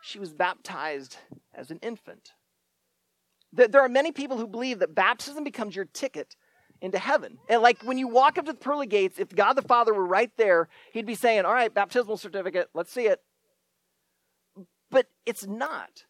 she 0.05 0.19
was 0.19 0.35
baptized 0.35 1.17
as 1.55 1.71
an 1.71 1.79
infant. 1.83 2.33
There 3.53 3.81
are 3.81 3.89
many 3.89 4.13
people 4.13 4.37
who 4.37 4.47
believe 4.47 4.81
that 4.81 4.95
baptism 4.95 5.45
becomes 5.45 5.75
your 5.75 5.87
ticket 5.87 6.37
into 6.83 6.99
heaven. 6.99 7.39
And 7.49 7.63
like 7.63 7.83
when 7.83 7.97
you 7.97 8.09
walk 8.09 8.37
up 8.37 8.45
to 8.47 8.53
the 8.53 8.59
pearly 8.59 8.87
gates, 8.87 9.19
if 9.19 9.35
God 9.35 9.55
the 9.55 9.63
Father 9.63 9.95
were 9.95 10.07
right 10.07 10.31
there, 10.37 10.69
he'd 10.93 11.07
be 11.07 11.15
saying, 11.15 11.47
All 11.47 11.55
right, 11.55 11.73
baptismal 11.73 12.19
certificate, 12.19 12.69
let's 12.75 12.93
see 12.93 13.07
it. 13.07 13.21
But 14.91 15.07
it's 15.25 15.47
not. 15.47 16.05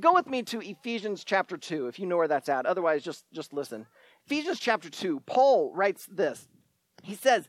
Go 0.00 0.12
with 0.12 0.26
me 0.26 0.42
to 0.44 0.60
Ephesians 0.60 1.22
chapter 1.22 1.56
2, 1.56 1.86
if 1.86 1.98
you 1.98 2.06
know 2.06 2.16
where 2.16 2.28
that's 2.28 2.48
at. 2.48 2.66
Otherwise, 2.66 3.02
just, 3.02 3.24
just 3.32 3.52
listen. 3.52 3.86
Ephesians 4.26 4.58
chapter 4.58 4.90
2, 4.90 5.20
Paul 5.20 5.72
writes 5.72 6.06
this 6.10 6.48
he 7.06 7.14
says, 7.14 7.48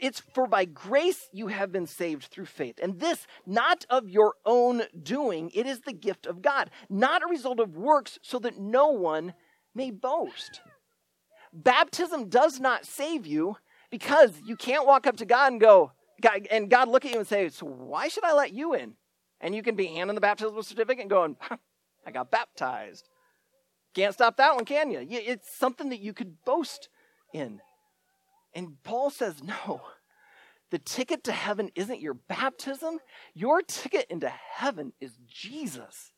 It's 0.00 0.20
for 0.20 0.46
by 0.46 0.64
grace 0.64 1.28
you 1.32 1.48
have 1.48 1.72
been 1.72 1.86
saved 1.86 2.24
through 2.24 2.46
faith. 2.46 2.78
And 2.80 3.00
this, 3.00 3.26
not 3.44 3.84
of 3.90 4.08
your 4.08 4.34
own 4.46 4.84
doing, 5.02 5.50
it 5.54 5.66
is 5.66 5.80
the 5.80 5.92
gift 5.92 6.24
of 6.26 6.40
God, 6.40 6.70
not 6.88 7.22
a 7.22 7.26
result 7.26 7.58
of 7.58 7.76
works, 7.76 8.18
so 8.22 8.38
that 8.38 8.58
no 8.58 8.88
one 8.88 9.34
may 9.74 9.90
boast. 9.90 10.60
Baptism 11.52 12.28
does 12.28 12.60
not 12.60 12.86
save 12.86 13.26
you 13.26 13.56
because 13.90 14.40
you 14.46 14.56
can't 14.56 14.86
walk 14.86 15.06
up 15.06 15.16
to 15.16 15.26
God 15.26 15.52
and 15.52 15.60
go, 15.60 15.92
God, 16.20 16.46
and 16.50 16.70
God 16.70 16.88
look 16.88 17.04
at 17.04 17.12
you 17.12 17.18
and 17.18 17.28
say, 17.28 17.48
So 17.48 17.66
why 17.66 18.08
should 18.08 18.24
I 18.24 18.32
let 18.32 18.52
you 18.52 18.74
in? 18.74 18.94
And 19.40 19.54
you 19.54 19.62
can 19.62 19.74
be 19.74 19.86
handing 19.86 20.14
the 20.14 20.20
baptismal 20.20 20.62
certificate 20.62 21.02
and 21.02 21.10
going, 21.10 21.36
I 22.06 22.12
got 22.12 22.30
baptized. 22.30 23.08
Can't 23.94 24.14
stop 24.14 24.36
that 24.36 24.54
one, 24.54 24.64
can 24.64 24.90
you? 24.90 25.04
It's 25.10 25.54
something 25.54 25.90
that 25.90 26.00
you 26.00 26.14
could 26.14 26.44
boast 26.44 26.88
in. 27.34 27.60
And 28.54 28.82
Paul 28.82 29.10
says, 29.10 29.42
No, 29.42 29.82
the 30.70 30.78
ticket 30.78 31.24
to 31.24 31.32
heaven 31.32 31.70
isn't 31.74 32.00
your 32.00 32.14
baptism. 32.14 32.98
Your 33.34 33.62
ticket 33.62 34.06
into 34.10 34.28
heaven 34.28 34.92
is 35.00 35.12
Jesus. 35.26 36.12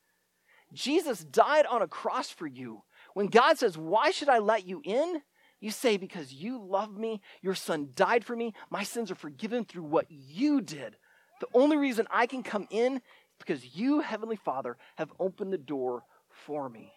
Jesus 0.72 1.24
died 1.24 1.66
on 1.66 1.82
a 1.82 1.88
cross 1.88 2.30
for 2.30 2.46
you. 2.46 2.82
When 3.14 3.26
God 3.26 3.58
says, 3.58 3.78
Why 3.78 4.10
should 4.10 4.28
I 4.28 4.38
let 4.38 4.66
you 4.66 4.80
in? 4.84 5.22
You 5.60 5.70
say, 5.70 5.96
Because 5.96 6.32
you 6.32 6.62
love 6.62 6.96
me, 6.96 7.20
your 7.42 7.54
son 7.54 7.90
died 7.94 8.24
for 8.24 8.36
me, 8.36 8.54
my 8.70 8.82
sins 8.82 9.10
are 9.10 9.16
forgiven 9.16 9.64
through 9.64 9.84
what 9.84 10.06
you 10.10 10.60
did. 10.60 10.96
The 11.40 11.48
only 11.54 11.76
reason 11.76 12.06
I 12.10 12.26
can 12.26 12.42
come 12.42 12.66
in 12.70 12.96
is 12.96 13.02
because 13.38 13.76
you, 13.76 14.00
Heavenly 14.00 14.36
Father, 14.36 14.76
have 14.96 15.12
opened 15.18 15.52
the 15.52 15.58
door 15.58 16.04
for 16.28 16.68
me. 16.68 16.92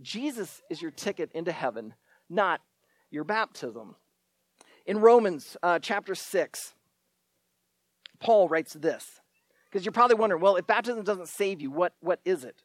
Jesus 0.00 0.62
is 0.70 0.80
your 0.80 0.90
ticket 0.90 1.30
into 1.32 1.52
heaven, 1.52 1.94
not 2.30 2.60
your 3.10 3.24
baptism. 3.24 3.96
In 4.88 5.00
Romans 5.00 5.54
uh, 5.62 5.78
chapter 5.78 6.14
6, 6.14 6.74
Paul 8.20 8.48
writes 8.48 8.72
this. 8.72 9.20
Because 9.66 9.84
you're 9.84 9.92
probably 9.92 10.16
wondering, 10.16 10.40
well, 10.40 10.56
if 10.56 10.66
baptism 10.66 11.04
doesn't 11.04 11.28
save 11.28 11.60
you, 11.60 11.70
what, 11.70 11.92
what 12.00 12.20
is 12.24 12.42
it? 12.42 12.62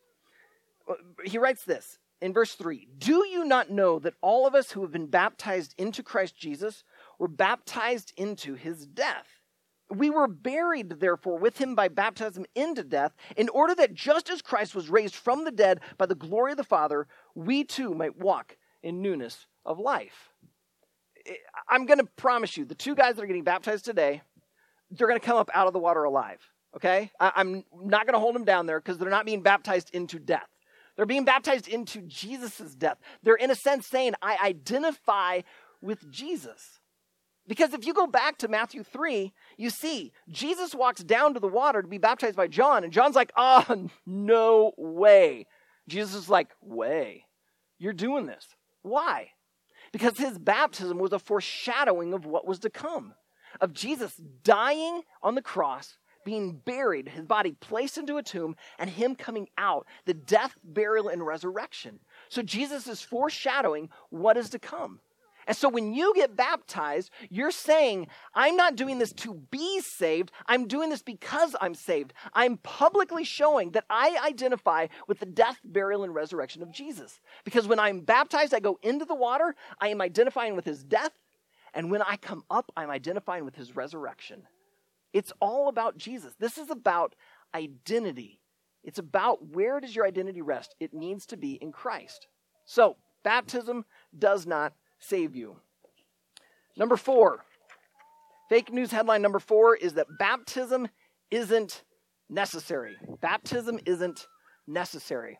He 1.26 1.38
writes 1.38 1.66
this 1.66 2.00
in 2.22 2.32
verse 2.32 2.54
3 2.54 2.88
Do 2.98 3.28
you 3.28 3.44
not 3.44 3.70
know 3.70 4.00
that 4.00 4.14
all 4.22 4.48
of 4.48 4.56
us 4.56 4.72
who 4.72 4.84
have 4.84 4.92
been 4.92 5.08
baptized 5.08 5.76
into 5.78 6.02
Christ 6.02 6.38
Jesus 6.38 6.86
were 7.20 7.28
baptized 7.28 8.14
into 8.16 8.56
his 8.56 8.88
death? 8.88 9.28
We 9.90 10.10
were 10.10 10.30
buried, 10.30 11.02
therefore, 11.02 11.38
with 11.38 11.58
him 11.58 11.76
by 11.76 11.90
baptism 11.90 12.46
into 12.56 12.86
death, 12.86 13.14
in 13.36 13.50
order 13.50 13.76
that 13.76 13.94
just 13.94 14.30
as 14.30 14.42
Christ 14.42 14.74
was 14.74 14.90
raised 14.90 15.14
from 15.14 15.44
the 15.44 15.52
dead 15.52 15.82
by 15.98 16.06
the 16.06 16.16
glory 16.16 16.52
of 16.52 16.58
the 16.58 16.64
Father, 16.64 17.06
we 17.36 17.66
too 17.66 17.94
might 17.94 18.18
walk 18.18 18.56
in 18.82 19.02
newness 19.02 19.46
of 19.66 19.78
life. 19.78 20.33
I'm 21.70 21.86
going 21.86 22.00
to 22.00 22.06
promise 22.18 22.58
you, 22.58 22.66
the 22.66 22.76
two 22.76 22.96
guys 22.96 23.16
that 23.16 23.24
are 23.24 23.28
getting 23.28 23.44
baptized 23.44 23.86
today, 23.86 24.22
they're 24.92 25.08
going 25.08 25.20
to 25.20 25.26
come 25.26 25.38
up 25.38 25.50
out 25.54 25.68
of 25.68 25.74
the 25.74 25.80
water 25.80 26.04
alive. 26.04 26.40
Okay? 26.76 27.12
I'm 27.20 27.64
not 27.82 28.06
going 28.06 28.14
to 28.14 28.20
hold 28.20 28.36
them 28.36 28.46
down 28.46 28.66
there 28.66 28.80
because 28.80 28.98
they're 28.98 29.10
not 29.10 29.26
being 29.26 29.42
baptized 29.42 29.92
into 29.94 30.20
death. 30.20 30.48
They're 30.96 31.06
being 31.06 31.26
baptized 31.26 31.68
into 31.68 32.02
Jesus' 32.02 32.76
death. 32.76 32.98
They're, 33.24 33.36
in 33.36 33.52
a 33.52 33.56
sense, 33.56 33.88
saying, 33.88 34.14
I 34.22 34.38
identify 34.44 35.42
with 35.82 36.12
Jesus. 36.12 36.80
Because 37.48 37.74
if 37.74 37.86
you 37.86 37.94
go 37.94 38.08
back 38.08 38.38
to 38.40 38.48
Matthew 38.48 38.84
3, 38.84 39.34
you 39.58 39.70
see 39.70 40.14
Jesus 40.30 40.74
walks 40.74 41.04
down 41.04 41.34
to 41.34 41.40
the 41.40 41.48
water 41.48 41.82
to 41.82 41.88
be 41.88 41.98
baptized 41.98 42.38
by 42.38 42.48
John, 42.48 42.84
and 42.84 42.94
John's 42.94 43.16
like, 43.16 43.32
oh, 43.36 43.90
no 44.06 44.72
way. 44.78 45.48
Jesus 45.88 46.16
is 46.16 46.30
like, 46.30 46.50
way. 46.62 47.26
You're 47.80 47.94
doing 47.94 48.26
this. 48.26 48.48
Why? 48.82 49.32
Because 49.94 50.18
his 50.18 50.38
baptism 50.38 50.98
was 50.98 51.14
a 51.14 51.20
foreshadowing 51.20 52.14
of 52.14 52.26
what 52.26 52.46
was 52.46 52.60
to 52.60 52.70
come, 52.70 53.14
of 53.62 53.72
Jesus 53.72 54.20
dying 54.44 55.04
on 55.22 55.36
the 55.36 55.42
cross 55.42 55.98
being 56.26 56.54
buried, 56.54 57.10
his 57.10 57.26
body 57.26 57.56
placed 57.60 57.98
into 57.98 58.18
a 58.18 58.24
tomb, 58.24 58.56
and 58.80 58.90
him 58.90 59.16
coming 59.16 59.50
out, 59.58 59.86
the 60.06 60.14
death, 60.14 60.56
burial, 60.64 61.10
and 61.10 61.26
resurrection. 61.26 62.00
So 62.30 62.42
Jesus 62.42 62.88
is 62.88 63.02
foreshadowing 63.02 63.90
what 64.10 64.38
is 64.38 64.50
to 64.52 64.60
come. 64.60 65.00
And 65.48 65.56
so 65.56 65.70
when 65.70 65.94
you 65.94 66.14
get 66.16 66.36
baptized, 66.36 67.12
you're 67.30 67.52
saying, 67.52 68.08
I'm 68.34 68.56
not 68.56 68.76
doing 68.76 69.00
this 69.00 69.14
to 69.14 69.34
be 69.52 69.82
saved. 69.82 70.32
I'm 70.48 70.68
doing 70.68 70.90
this 70.90 71.02
because 71.02 71.56
I'm 71.60 71.76
saved. 71.76 72.14
I'm 72.34 72.58
publicly 72.58 73.24
showing 73.24 73.72
that 73.72 73.86
I 73.90 74.18
identify 74.26 74.88
with 75.08 75.20
the 75.20 75.26
death, 75.26 75.60
burial, 75.64 76.04
and 76.04 76.14
resurrection 76.16 76.62
of 76.62 76.72
Jesus. 76.72 77.20
Because 77.44 77.68
when 77.68 77.80
I'm 77.80 78.02
baptized, 78.02 78.54
I 78.54 78.60
go 78.60 78.80
into 78.82 79.06
the 79.06 79.16
water, 79.16 79.56
I 79.80 79.90
am 79.90 80.02
identifying 80.02 80.56
with 80.56 80.66
his 80.66 80.84
death. 80.84 81.12
And 81.74 81.90
when 81.90 82.02
I 82.02 82.18
come 82.18 82.44
up, 82.50 82.72
I'm 82.78 82.90
identifying 82.90 83.46
with 83.46 83.56
his 83.56 83.76
resurrection. 83.76 84.44
It's 85.12 85.34
all 85.40 85.70
about 85.70 85.98
Jesus. 85.98 86.34
This 86.40 86.58
is 86.58 86.70
about 86.70 87.16
identity. 87.54 88.40
It's 88.84 89.00
about 89.00 89.48
where 89.54 89.80
does 89.80 89.96
your 89.96 90.06
identity 90.06 90.42
rest? 90.42 90.76
It 90.80 90.94
needs 90.94 91.26
to 91.28 91.38
be 91.38 91.54
in 91.54 91.72
Christ. 91.72 92.28
So, 92.66 92.98
baptism 93.24 93.86
does 94.18 94.46
not 94.46 94.74
save 95.04 95.36
you. 95.36 95.58
Number 96.78 96.98
four, 96.98 97.46
fake 98.50 98.72
news 98.72 98.92
headline 98.92 99.22
number 99.22 99.40
four 99.40 99.76
is 99.76 99.94
that 99.94 100.08
baptism 100.18 100.88
isn't 101.30 101.84
necessary. 102.30 102.96
Baptism 103.22 103.80
isn't 103.86 104.28
necessary. 104.68 105.38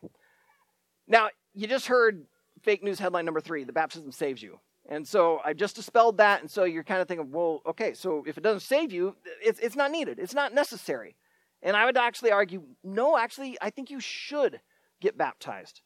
Now, 1.08 1.28
you 1.54 1.66
just 1.66 1.86
heard 1.86 2.26
fake 2.62 2.82
news 2.82 2.98
headline 2.98 3.24
number 3.24 3.40
three 3.40 3.64
the 3.64 3.72
baptism 3.72 4.12
saves 4.12 4.42
you. 4.42 4.60
And 4.88 5.06
so 5.08 5.40
I 5.44 5.54
just 5.54 5.76
dispelled 5.76 6.18
that. 6.18 6.42
And 6.42 6.50
so 6.50 6.64
you're 6.64 6.84
kind 6.84 7.00
of 7.00 7.08
thinking, 7.08 7.30
well, 7.30 7.62
okay, 7.66 7.94
so 7.94 8.22
if 8.26 8.36
it 8.36 8.44
doesn't 8.44 8.60
save 8.60 8.92
you, 8.92 9.16
it's, 9.42 9.58
it's 9.60 9.76
not 9.76 9.90
needed, 9.90 10.18
it's 10.18 10.34
not 10.34 10.52
necessary. 10.52 11.16
And 11.62 11.76
I 11.76 11.86
would 11.86 11.96
actually 11.96 12.30
argue, 12.30 12.62
no, 12.82 13.16
actually, 13.16 13.56
I 13.62 13.70
think 13.70 13.90
you 13.90 13.98
should 13.98 14.60
get 15.00 15.16
baptized. 15.16 15.80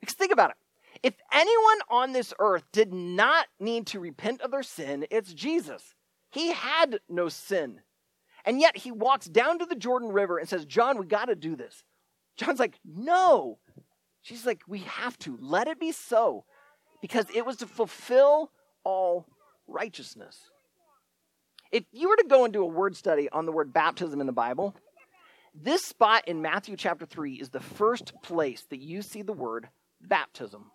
Because 0.00 0.14
think 0.14 0.32
about 0.32 0.50
it. 0.50 0.56
If 1.02 1.14
anyone 1.32 1.78
on 1.88 2.12
this 2.12 2.34
earth 2.38 2.64
did 2.72 2.92
not 2.92 3.46
need 3.60 3.86
to 3.88 4.00
repent 4.00 4.40
of 4.40 4.50
their 4.50 4.62
sin, 4.62 5.06
it's 5.10 5.32
Jesus. 5.32 5.94
He 6.30 6.52
had 6.52 7.00
no 7.08 7.28
sin. 7.28 7.80
And 8.44 8.60
yet 8.60 8.76
he 8.76 8.90
walks 8.90 9.26
down 9.26 9.58
to 9.58 9.66
the 9.66 9.74
Jordan 9.74 10.10
River 10.10 10.38
and 10.38 10.48
says, 10.48 10.64
John, 10.64 10.98
we 10.98 11.06
got 11.06 11.26
to 11.26 11.34
do 11.34 11.56
this. 11.56 11.84
John's 12.36 12.60
like, 12.60 12.78
no. 12.84 13.58
She's 14.22 14.46
like, 14.46 14.62
we 14.66 14.80
have 14.80 15.18
to. 15.20 15.38
Let 15.40 15.68
it 15.68 15.80
be 15.80 15.92
so 15.92 16.44
because 17.00 17.26
it 17.34 17.44
was 17.44 17.56
to 17.56 17.66
fulfill 17.66 18.50
all 18.84 19.26
righteousness. 19.66 20.50
If 21.70 21.84
you 21.92 22.08
were 22.08 22.16
to 22.16 22.26
go 22.28 22.44
and 22.44 22.52
do 22.52 22.62
a 22.62 22.66
word 22.66 22.96
study 22.96 23.28
on 23.30 23.44
the 23.44 23.52
word 23.52 23.72
baptism 23.72 24.20
in 24.20 24.26
the 24.26 24.32
Bible, 24.32 24.74
this 25.54 25.84
spot 25.84 26.26
in 26.26 26.40
Matthew 26.40 26.76
chapter 26.76 27.04
3 27.04 27.34
is 27.34 27.50
the 27.50 27.60
first 27.60 28.12
place 28.22 28.66
that 28.70 28.80
you 28.80 29.02
see 29.02 29.22
the 29.22 29.32
word 29.32 29.68
baptism. 30.00 30.70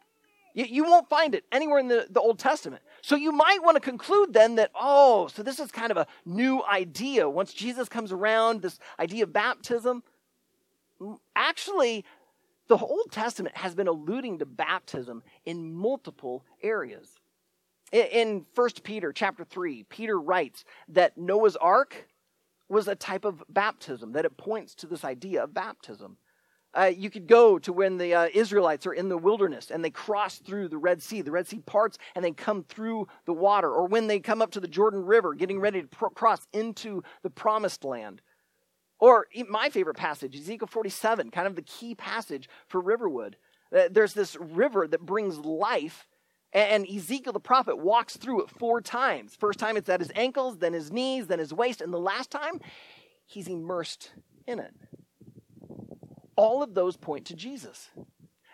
You, 0.53 0.65
you 0.65 0.83
won't 0.83 1.09
find 1.09 1.35
it 1.35 1.43
anywhere 1.51 1.79
in 1.79 1.87
the, 1.87 2.07
the 2.09 2.19
Old 2.19 2.39
Testament. 2.39 2.81
So 3.01 3.15
you 3.15 3.31
might 3.31 3.63
want 3.63 3.75
to 3.75 3.81
conclude 3.81 4.33
then 4.33 4.55
that, 4.55 4.71
oh, 4.75 5.27
so 5.27 5.43
this 5.43 5.59
is 5.59 5.71
kind 5.71 5.91
of 5.91 5.97
a 5.97 6.07
new 6.25 6.63
idea. 6.63 7.29
Once 7.29 7.53
Jesus 7.53 7.89
comes 7.89 8.11
around, 8.11 8.61
this 8.61 8.79
idea 8.99 9.23
of 9.23 9.33
baptism. 9.33 10.03
Actually, 11.35 12.05
the 12.67 12.77
Old 12.77 13.11
Testament 13.11 13.57
has 13.57 13.75
been 13.75 13.87
alluding 13.87 14.39
to 14.39 14.45
baptism 14.45 15.23
in 15.45 15.73
multiple 15.73 16.45
areas. 16.61 17.09
In 17.91 18.45
1 18.55 18.69
Peter 18.83 19.11
chapter 19.11 19.43
3, 19.43 19.83
Peter 19.83 20.19
writes 20.19 20.65
that 20.87 21.17
Noah's 21.17 21.55
ark 21.55 22.07
was 22.69 22.87
a 22.87 22.95
type 22.95 23.25
of 23.25 23.43
baptism, 23.49 24.13
that 24.13 24.25
it 24.25 24.37
points 24.37 24.73
to 24.75 24.87
this 24.87 25.03
idea 25.03 25.43
of 25.43 25.53
baptism. 25.53 26.17
Uh, 26.75 26.91
you 26.95 27.09
could 27.09 27.27
go 27.27 27.59
to 27.59 27.71
when 27.71 27.97
the 27.97 28.13
uh, 28.13 28.27
Israelites 28.33 28.87
are 28.87 28.93
in 28.93 29.07
the 29.07 29.17
wilderness 29.17 29.69
and 29.69 29.85
they 29.85 29.91
cross 29.91 30.39
through 30.39 30.67
the 30.67 30.77
Red 30.77 31.03
Sea. 31.03 31.21
The 31.21 31.31
Red 31.31 31.47
Sea 31.47 31.59
parts 31.59 31.97
and 32.15 32.25
they 32.25 32.31
come 32.31 32.63
through 32.63 33.07
the 33.25 33.33
water. 33.33 33.71
Or 33.71 33.85
when 33.85 34.07
they 34.07 34.19
come 34.19 34.41
up 34.41 34.51
to 34.51 34.59
the 34.59 34.67
Jordan 34.67 35.05
River, 35.05 35.33
getting 35.33 35.59
ready 35.59 35.81
to 35.81 35.87
pro- 35.87 36.09
cross 36.09 36.47
into 36.51 37.03
the 37.21 37.29
promised 37.29 37.83
land. 37.83 38.21
Or 38.99 39.27
my 39.49 39.69
favorite 39.69 39.97
passage, 39.97 40.35
Ezekiel 40.35 40.67
47, 40.67 41.29
kind 41.29 41.45
of 41.45 41.55
the 41.55 41.61
key 41.61 41.93
passage 41.93 42.47
for 42.67 42.79
Riverwood. 42.79 43.35
Uh, 43.75 43.89
there's 43.91 44.13
this 44.13 44.37
river 44.37 44.87
that 44.87 45.01
brings 45.01 45.39
life, 45.39 46.07
and 46.53 46.87
Ezekiel 46.87 47.33
the 47.33 47.39
prophet 47.39 47.77
walks 47.77 48.15
through 48.15 48.43
it 48.43 48.49
four 48.49 48.79
times. 48.81 49.35
First 49.35 49.59
time 49.59 49.75
it's 49.75 49.89
at 49.89 49.99
his 49.99 50.11
ankles, 50.15 50.59
then 50.59 50.73
his 50.73 50.91
knees, 50.91 51.27
then 51.27 51.39
his 51.39 51.53
waist, 51.53 51.81
and 51.81 51.93
the 51.93 51.99
last 51.99 52.31
time 52.31 52.61
he's 53.25 53.47
immersed 53.47 54.13
in 54.47 54.59
it. 54.59 54.73
All 56.35 56.63
of 56.63 56.73
those 56.73 56.97
point 56.97 57.25
to 57.25 57.35
Jesus. 57.35 57.89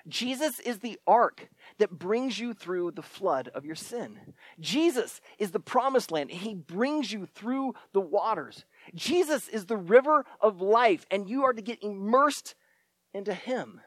Jesus 0.08 0.60
is 0.60 0.80
the 0.80 0.98
ark 1.06 1.50
that 1.78 2.00
brings 2.00 2.40
you 2.40 2.54
through 2.54 2.92
the 2.92 3.02
flood 3.02 3.50
of 3.54 3.66
your 3.66 3.76
sin. 3.76 4.20
Jesus 4.60 5.22
is 5.38 5.52
the 5.52 5.60
promised 5.60 6.12
land, 6.12 6.32
and 6.32 6.40
he 6.40 6.56
brings 6.56 7.12
you 7.12 7.26
through 7.26 7.74
the 7.94 8.02
waters. 8.02 8.66
Jesus 8.96 9.48
is 9.48 9.66
the 9.66 9.78
river 9.78 10.26
of 10.42 10.62
life, 10.62 11.06
and 11.12 11.30
you 11.30 11.44
are 11.44 11.54
to 11.54 11.62
get 11.62 11.84
immersed 11.84 12.56
into 13.14 13.34
Him. 13.34 13.82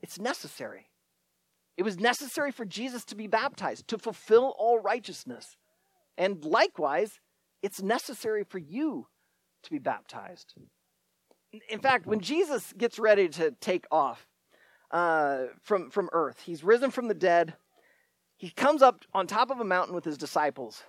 It's 0.00 0.18
necessary. 0.18 0.86
It 1.76 1.82
was 1.82 1.98
necessary 1.98 2.52
for 2.52 2.64
Jesus 2.64 3.04
to 3.06 3.14
be 3.14 3.26
baptized, 3.26 3.88
to 3.88 3.98
fulfill 3.98 4.54
all 4.58 4.78
righteousness. 4.78 5.56
And 6.18 6.44
likewise, 6.44 7.20
it's 7.62 7.82
necessary 7.82 8.44
for 8.44 8.58
you 8.58 9.06
to 9.62 9.70
be 9.70 9.78
baptized. 9.78 10.54
In 11.68 11.80
fact, 11.80 12.06
when 12.06 12.20
Jesus 12.20 12.72
gets 12.76 12.98
ready 12.98 13.28
to 13.28 13.50
take 13.60 13.86
off 13.90 14.26
uh, 14.90 15.46
from, 15.62 15.90
from 15.90 16.08
earth, 16.12 16.40
he's 16.44 16.62
risen 16.62 16.90
from 16.90 17.08
the 17.08 17.14
dead. 17.14 17.54
He 18.36 18.50
comes 18.50 18.82
up 18.82 19.04
on 19.12 19.26
top 19.26 19.50
of 19.50 19.60
a 19.60 19.64
mountain 19.64 19.94
with 19.94 20.04
his 20.04 20.16
disciples 20.16 20.82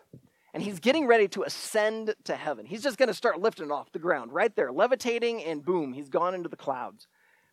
and 0.54 0.62
he's 0.62 0.80
getting 0.80 1.08
ready 1.08 1.28
to 1.30 1.44
ascend 1.44 2.14
to 2.26 2.36
heaven. 2.36 2.66
He's 2.66 2.84
just 2.84 2.98
going 2.98 3.08
to 3.08 3.14
start 3.14 3.40
lifting 3.40 3.72
off 3.72 3.92
the 3.92 4.00
ground 4.00 4.34
right 4.34 4.54
there, 4.56 4.72
levitating, 4.72 5.44
and 5.44 5.64
boom, 5.64 5.94
he's 5.94 6.10
gone 6.10 6.36
into 6.36 6.50
the 6.50 6.58
clouds. 6.58 7.08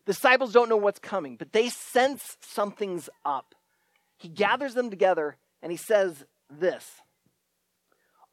The 0.05 0.13
disciples 0.13 0.51
don't 0.51 0.69
know 0.69 0.77
what's 0.77 0.99
coming, 0.99 1.35
but 1.37 1.53
they 1.53 1.69
sense 1.69 2.37
something's 2.41 3.09
up. 3.25 3.55
He 4.17 4.27
gathers 4.27 4.73
them 4.73 4.89
together 4.89 5.37
and 5.61 5.71
he 5.71 5.77
says 5.77 6.25
this 6.49 7.01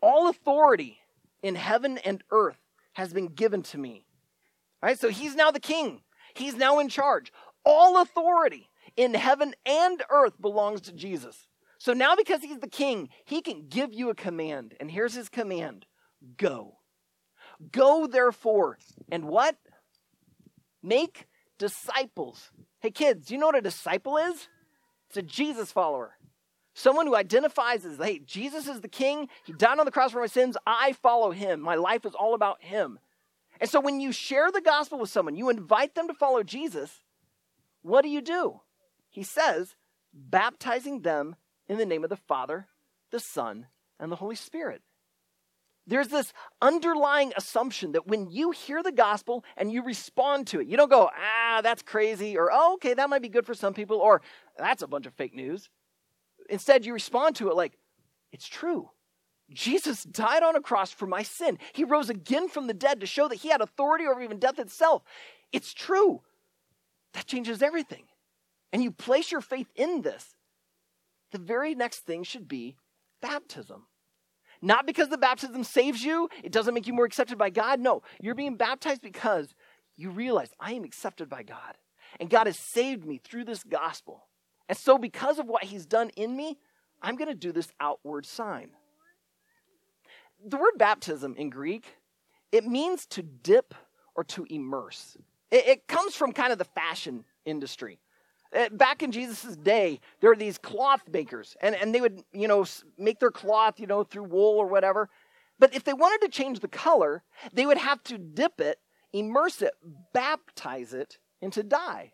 All 0.00 0.28
authority 0.28 0.98
in 1.42 1.54
heaven 1.54 1.98
and 1.98 2.22
earth 2.30 2.58
has 2.94 3.12
been 3.12 3.28
given 3.28 3.62
to 3.62 3.78
me. 3.78 4.05
Right, 4.82 4.98
so 4.98 5.08
he's 5.08 5.34
now 5.34 5.50
the 5.50 5.60
king, 5.60 6.02
he's 6.34 6.54
now 6.56 6.78
in 6.78 6.88
charge. 6.88 7.32
All 7.64 8.00
authority 8.00 8.68
in 8.96 9.14
heaven 9.14 9.54
and 9.64 10.02
earth 10.10 10.40
belongs 10.40 10.82
to 10.82 10.92
Jesus. 10.92 11.48
So 11.78 11.92
now, 11.92 12.14
because 12.16 12.42
he's 12.42 12.60
the 12.60 12.68
king, 12.68 13.08
he 13.24 13.42
can 13.42 13.66
give 13.68 13.92
you 13.92 14.08
a 14.10 14.14
command. 14.14 14.74
And 14.80 14.90
here's 14.90 15.14
his 15.14 15.28
command 15.28 15.86
go. 16.36 16.78
Go, 17.72 18.06
therefore, 18.06 18.78
and 19.10 19.24
what? 19.24 19.56
Make 20.82 21.26
disciples. 21.58 22.50
Hey, 22.80 22.90
kids, 22.90 23.26
do 23.26 23.34
you 23.34 23.40
know 23.40 23.46
what 23.46 23.56
a 23.56 23.62
disciple 23.62 24.18
is? 24.18 24.48
It's 25.08 25.16
a 25.16 25.22
Jesus 25.22 25.72
follower. 25.72 26.14
Someone 26.74 27.06
who 27.06 27.16
identifies 27.16 27.86
as, 27.86 27.96
hey, 27.96 28.18
Jesus 28.18 28.68
is 28.68 28.82
the 28.82 28.88
king. 28.88 29.28
He 29.44 29.54
died 29.54 29.78
on 29.78 29.86
the 29.86 29.90
cross 29.90 30.12
for 30.12 30.20
my 30.20 30.26
sins. 30.26 30.56
I 30.66 30.92
follow 30.92 31.30
him. 31.30 31.60
My 31.60 31.74
life 31.74 32.04
is 32.04 32.14
all 32.14 32.34
about 32.34 32.62
him. 32.62 32.98
And 33.60 33.68
so 33.70 33.80
when 33.80 34.00
you 34.00 34.12
share 34.12 34.50
the 34.50 34.60
gospel 34.60 34.98
with 34.98 35.10
someone, 35.10 35.36
you 35.36 35.48
invite 35.48 35.94
them 35.94 36.08
to 36.08 36.14
follow 36.14 36.42
Jesus, 36.42 37.02
what 37.82 38.02
do 38.02 38.08
you 38.08 38.20
do? 38.20 38.60
He 39.08 39.22
says, 39.22 39.76
baptizing 40.12 41.02
them 41.02 41.36
in 41.68 41.78
the 41.78 41.86
name 41.86 42.04
of 42.04 42.10
the 42.10 42.16
Father, 42.16 42.66
the 43.10 43.20
Son, 43.20 43.66
and 43.98 44.10
the 44.10 44.16
Holy 44.16 44.36
Spirit. 44.36 44.82
There's 45.86 46.08
this 46.08 46.32
underlying 46.60 47.32
assumption 47.36 47.92
that 47.92 48.08
when 48.08 48.28
you 48.28 48.50
hear 48.50 48.82
the 48.82 48.92
gospel 48.92 49.44
and 49.56 49.70
you 49.70 49.84
respond 49.84 50.48
to 50.48 50.60
it, 50.60 50.66
you 50.66 50.76
don't 50.76 50.90
go, 50.90 51.08
ah, 51.16 51.60
that's 51.62 51.82
crazy, 51.82 52.36
or 52.36 52.50
oh, 52.52 52.74
okay, 52.74 52.94
that 52.94 53.08
might 53.08 53.22
be 53.22 53.28
good 53.28 53.46
for 53.46 53.54
some 53.54 53.72
people, 53.72 53.98
or 53.98 54.20
that's 54.58 54.82
a 54.82 54.88
bunch 54.88 55.06
of 55.06 55.14
fake 55.14 55.34
news. 55.34 55.70
Instead, 56.50 56.84
you 56.84 56.92
respond 56.92 57.36
to 57.36 57.50
it 57.50 57.56
like, 57.56 57.78
it's 58.32 58.48
true. 58.48 58.90
Jesus 59.52 60.02
died 60.02 60.42
on 60.42 60.56
a 60.56 60.60
cross 60.60 60.90
for 60.90 61.06
my 61.06 61.22
sin. 61.22 61.58
He 61.72 61.84
rose 61.84 62.10
again 62.10 62.48
from 62.48 62.66
the 62.66 62.74
dead 62.74 63.00
to 63.00 63.06
show 63.06 63.28
that 63.28 63.36
he 63.36 63.48
had 63.48 63.60
authority 63.60 64.04
over 64.06 64.20
even 64.20 64.38
death 64.38 64.58
itself. 64.58 65.02
It's 65.52 65.72
true. 65.72 66.22
That 67.12 67.26
changes 67.26 67.62
everything. 67.62 68.04
And 68.72 68.82
you 68.82 68.90
place 68.90 69.30
your 69.30 69.40
faith 69.40 69.68
in 69.76 70.02
this 70.02 70.34
the 71.32 71.38
very 71.38 71.74
next 71.74 72.00
thing 72.00 72.22
should 72.22 72.48
be 72.48 72.76
baptism. 73.20 73.86
Not 74.62 74.86
because 74.86 75.08
the 75.08 75.18
baptism 75.18 75.64
saves 75.64 76.02
you, 76.02 76.28
it 76.42 76.52
doesn't 76.52 76.72
make 76.72 76.86
you 76.86 76.94
more 76.94 77.04
accepted 77.04 77.36
by 77.36 77.50
God. 77.50 77.80
No, 77.80 78.02
you're 78.20 78.34
being 78.34 78.56
baptized 78.56 79.02
because 79.02 79.54
you 79.96 80.10
realize 80.10 80.50
I 80.58 80.72
am 80.72 80.84
accepted 80.84 81.28
by 81.28 81.42
God. 81.42 81.76
And 82.20 82.30
God 82.30 82.46
has 82.46 82.58
saved 82.58 83.04
me 83.04 83.18
through 83.18 83.44
this 83.44 83.64
gospel. 83.64 84.28
And 84.68 84.78
so, 84.78 84.96
because 84.98 85.38
of 85.38 85.46
what 85.46 85.64
He's 85.64 85.84
done 85.84 86.10
in 86.16 86.36
me, 86.36 86.58
I'm 87.02 87.16
going 87.16 87.28
to 87.28 87.34
do 87.34 87.52
this 87.52 87.70
outward 87.80 88.24
sign. 88.24 88.70
The 90.44 90.56
word 90.56 90.74
baptism 90.76 91.34
in 91.36 91.50
Greek, 91.50 91.96
it 92.52 92.64
means 92.64 93.06
to 93.06 93.22
dip 93.22 93.74
or 94.14 94.24
to 94.24 94.46
immerse. 94.48 95.16
It, 95.50 95.66
it 95.66 95.88
comes 95.88 96.14
from 96.14 96.32
kind 96.32 96.52
of 96.52 96.58
the 96.58 96.64
fashion 96.64 97.24
industry. 97.44 97.98
Uh, 98.56 98.68
back 98.70 99.02
in 99.02 99.12
Jesus' 99.12 99.56
day, 99.56 100.00
there 100.20 100.30
were 100.30 100.36
these 100.36 100.58
cloth 100.58 101.02
makers, 101.12 101.56
and, 101.60 101.74
and 101.74 101.94
they 101.94 102.00
would, 102.00 102.22
you 102.32 102.48
know, 102.48 102.64
make 102.96 103.18
their 103.18 103.30
cloth, 103.30 103.80
you 103.80 103.86
know, 103.86 104.04
through 104.04 104.24
wool 104.24 104.56
or 104.56 104.66
whatever. 104.66 105.08
But 105.58 105.74
if 105.74 105.84
they 105.84 105.92
wanted 105.92 106.24
to 106.24 106.30
change 106.30 106.60
the 106.60 106.68
color, 106.68 107.22
they 107.52 107.66
would 107.66 107.78
have 107.78 108.02
to 108.04 108.18
dip 108.18 108.60
it, 108.60 108.78
immerse 109.12 109.62
it, 109.62 109.72
baptize 110.12 110.92
it 110.94 111.18
into 111.40 111.62
dye. 111.62 112.12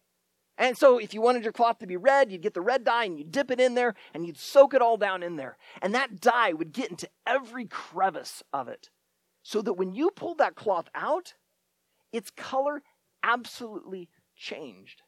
And 0.63 0.79
so 0.79 0.99
if 0.99 1.13
you 1.13 1.21
wanted 1.21 1.43
your 1.43 1.53
cloth 1.53 1.81
to 1.81 1.89
be 1.89 1.97
red, 1.97 2.31
you'd 2.31 2.41
get 2.41 2.55
the 2.55 2.61
red 2.61 2.85
dye 2.85 3.05
and 3.05 3.19
you'd 3.19 3.33
dip 3.33 3.51
it 3.51 3.59
in 3.59 3.75
there 3.75 3.95
and 4.15 4.25
you'd 4.25 4.39
soak 4.39 4.75
it 4.75 4.81
all 4.81 4.97
down 4.97 5.25
in 5.25 5.35
there. 5.35 5.59
And 5.83 5.93
that 5.93 6.21
dye 6.21 6.53
would 6.53 6.73
get 6.73 6.89
into 6.89 7.09
every 7.27 7.67
crevice 7.67 8.45
of 8.53 8.69
it. 8.69 8.89
So 9.43 9.61
that 9.61 9.73
when 9.73 9.93
you 9.93 10.13
pulled 10.13 10.39
that 10.39 10.55
cloth 10.55 10.87
out, 10.95 11.35
its 12.13 12.31
color 12.31 12.85
absolutely 13.25 14.09
changed. 14.37 15.03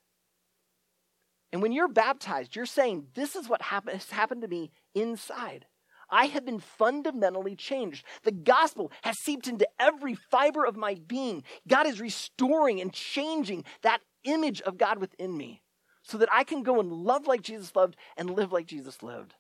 And 1.53 1.63
when 1.63 1.71
you're 1.71 1.87
baptized, 1.87 2.57
you're 2.57 2.67
saying, 2.67 3.07
This 3.15 3.37
is 3.37 3.49
what 3.49 3.63
has 3.63 4.11
happened 4.11 4.43
to 4.43 4.49
me 4.49 4.73
inside. 4.93 5.67
I 6.11 6.27
have 6.27 6.45
been 6.45 6.59
fundamentally 6.59 7.55
changed. 7.55 8.05
The 8.25 8.33
gospel 8.33 8.91
has 9.03 9.21
seeped 9.21 9.47
into 9.47 9.69
every 9.79 10.17
fiber 10.17 10.65
of 10.65 10.77
my 10.77 10.97
being. 11.07 11.45
God 11.69 11.87
is 11.87 12.01
restoring 12.01 12.81
and 12.81 12.93
changing 12.93 13.65
that 13.83 14.01
image 14.25 14.61
of 14.63 14.79
God 14.79 14.99
within 14.99 15.37
me 15.37 15.63
so 16.03 16.19
that 16.19 16.29
I 16.33 16.45
can 16.45 16.63
go 16.63 16.81
and 16.81 16.93
love 16.93 17.27
like 17.27 17.43
Jesus 17.43 17.75
loved 17.75 17.97
and 18.17 18.31
live 18.31 18.53
like 18.53 18.67
Jesus 18.67 19.03
lived. 19.03 19.35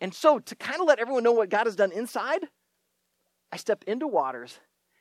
And 0.00 0.14
so, 0.14 0.38
to 0.38 0.54
kind 0.54 0.80
of 0.80 0.86
let 0.86 0.98
everyone 0.98 1.22
know 1.22 1.32
what 1.32 1.48
God 1.48 1.64
has 1.64 1.76
done 1.76 1.90
inside, 1.90 2.46
I 3.50 3.56
step 3.56 3.82
into 3.86 4.06
waters 4.06 4.58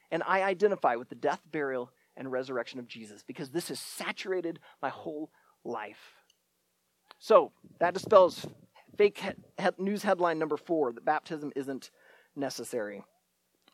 and 0.10 0.24
I 0.26 0.44
identify 0.44 0.96
with 0.96 1.10
the 1.10 1.16
death, 1.16 1.42
burial, 1.52 1.92
and 2.16 2.32
resurrection 2.32 2.80
of 2.80 2.88
Jesus 2.88 3.24
because 3.24 3.50
this 3.50 3.68
has 3.68 3.80
saturated 3.80 4.60
my 4.82 4.90
whole 4.90 5.32
life. 5.66 6.14
So 7.20 7.52
that 7.80 7.94
dispels 7.94 8.46
fake 8.98 9.20
he- 9.20 9.70
news 9.78 10.04
headline 10.04 10.40
number 10.40 10.58
four 10.58 10.94
that 10.94 11.04
baptism 11.04 11.52
isn't 11.56 11.92
necessary. 12.36 13.04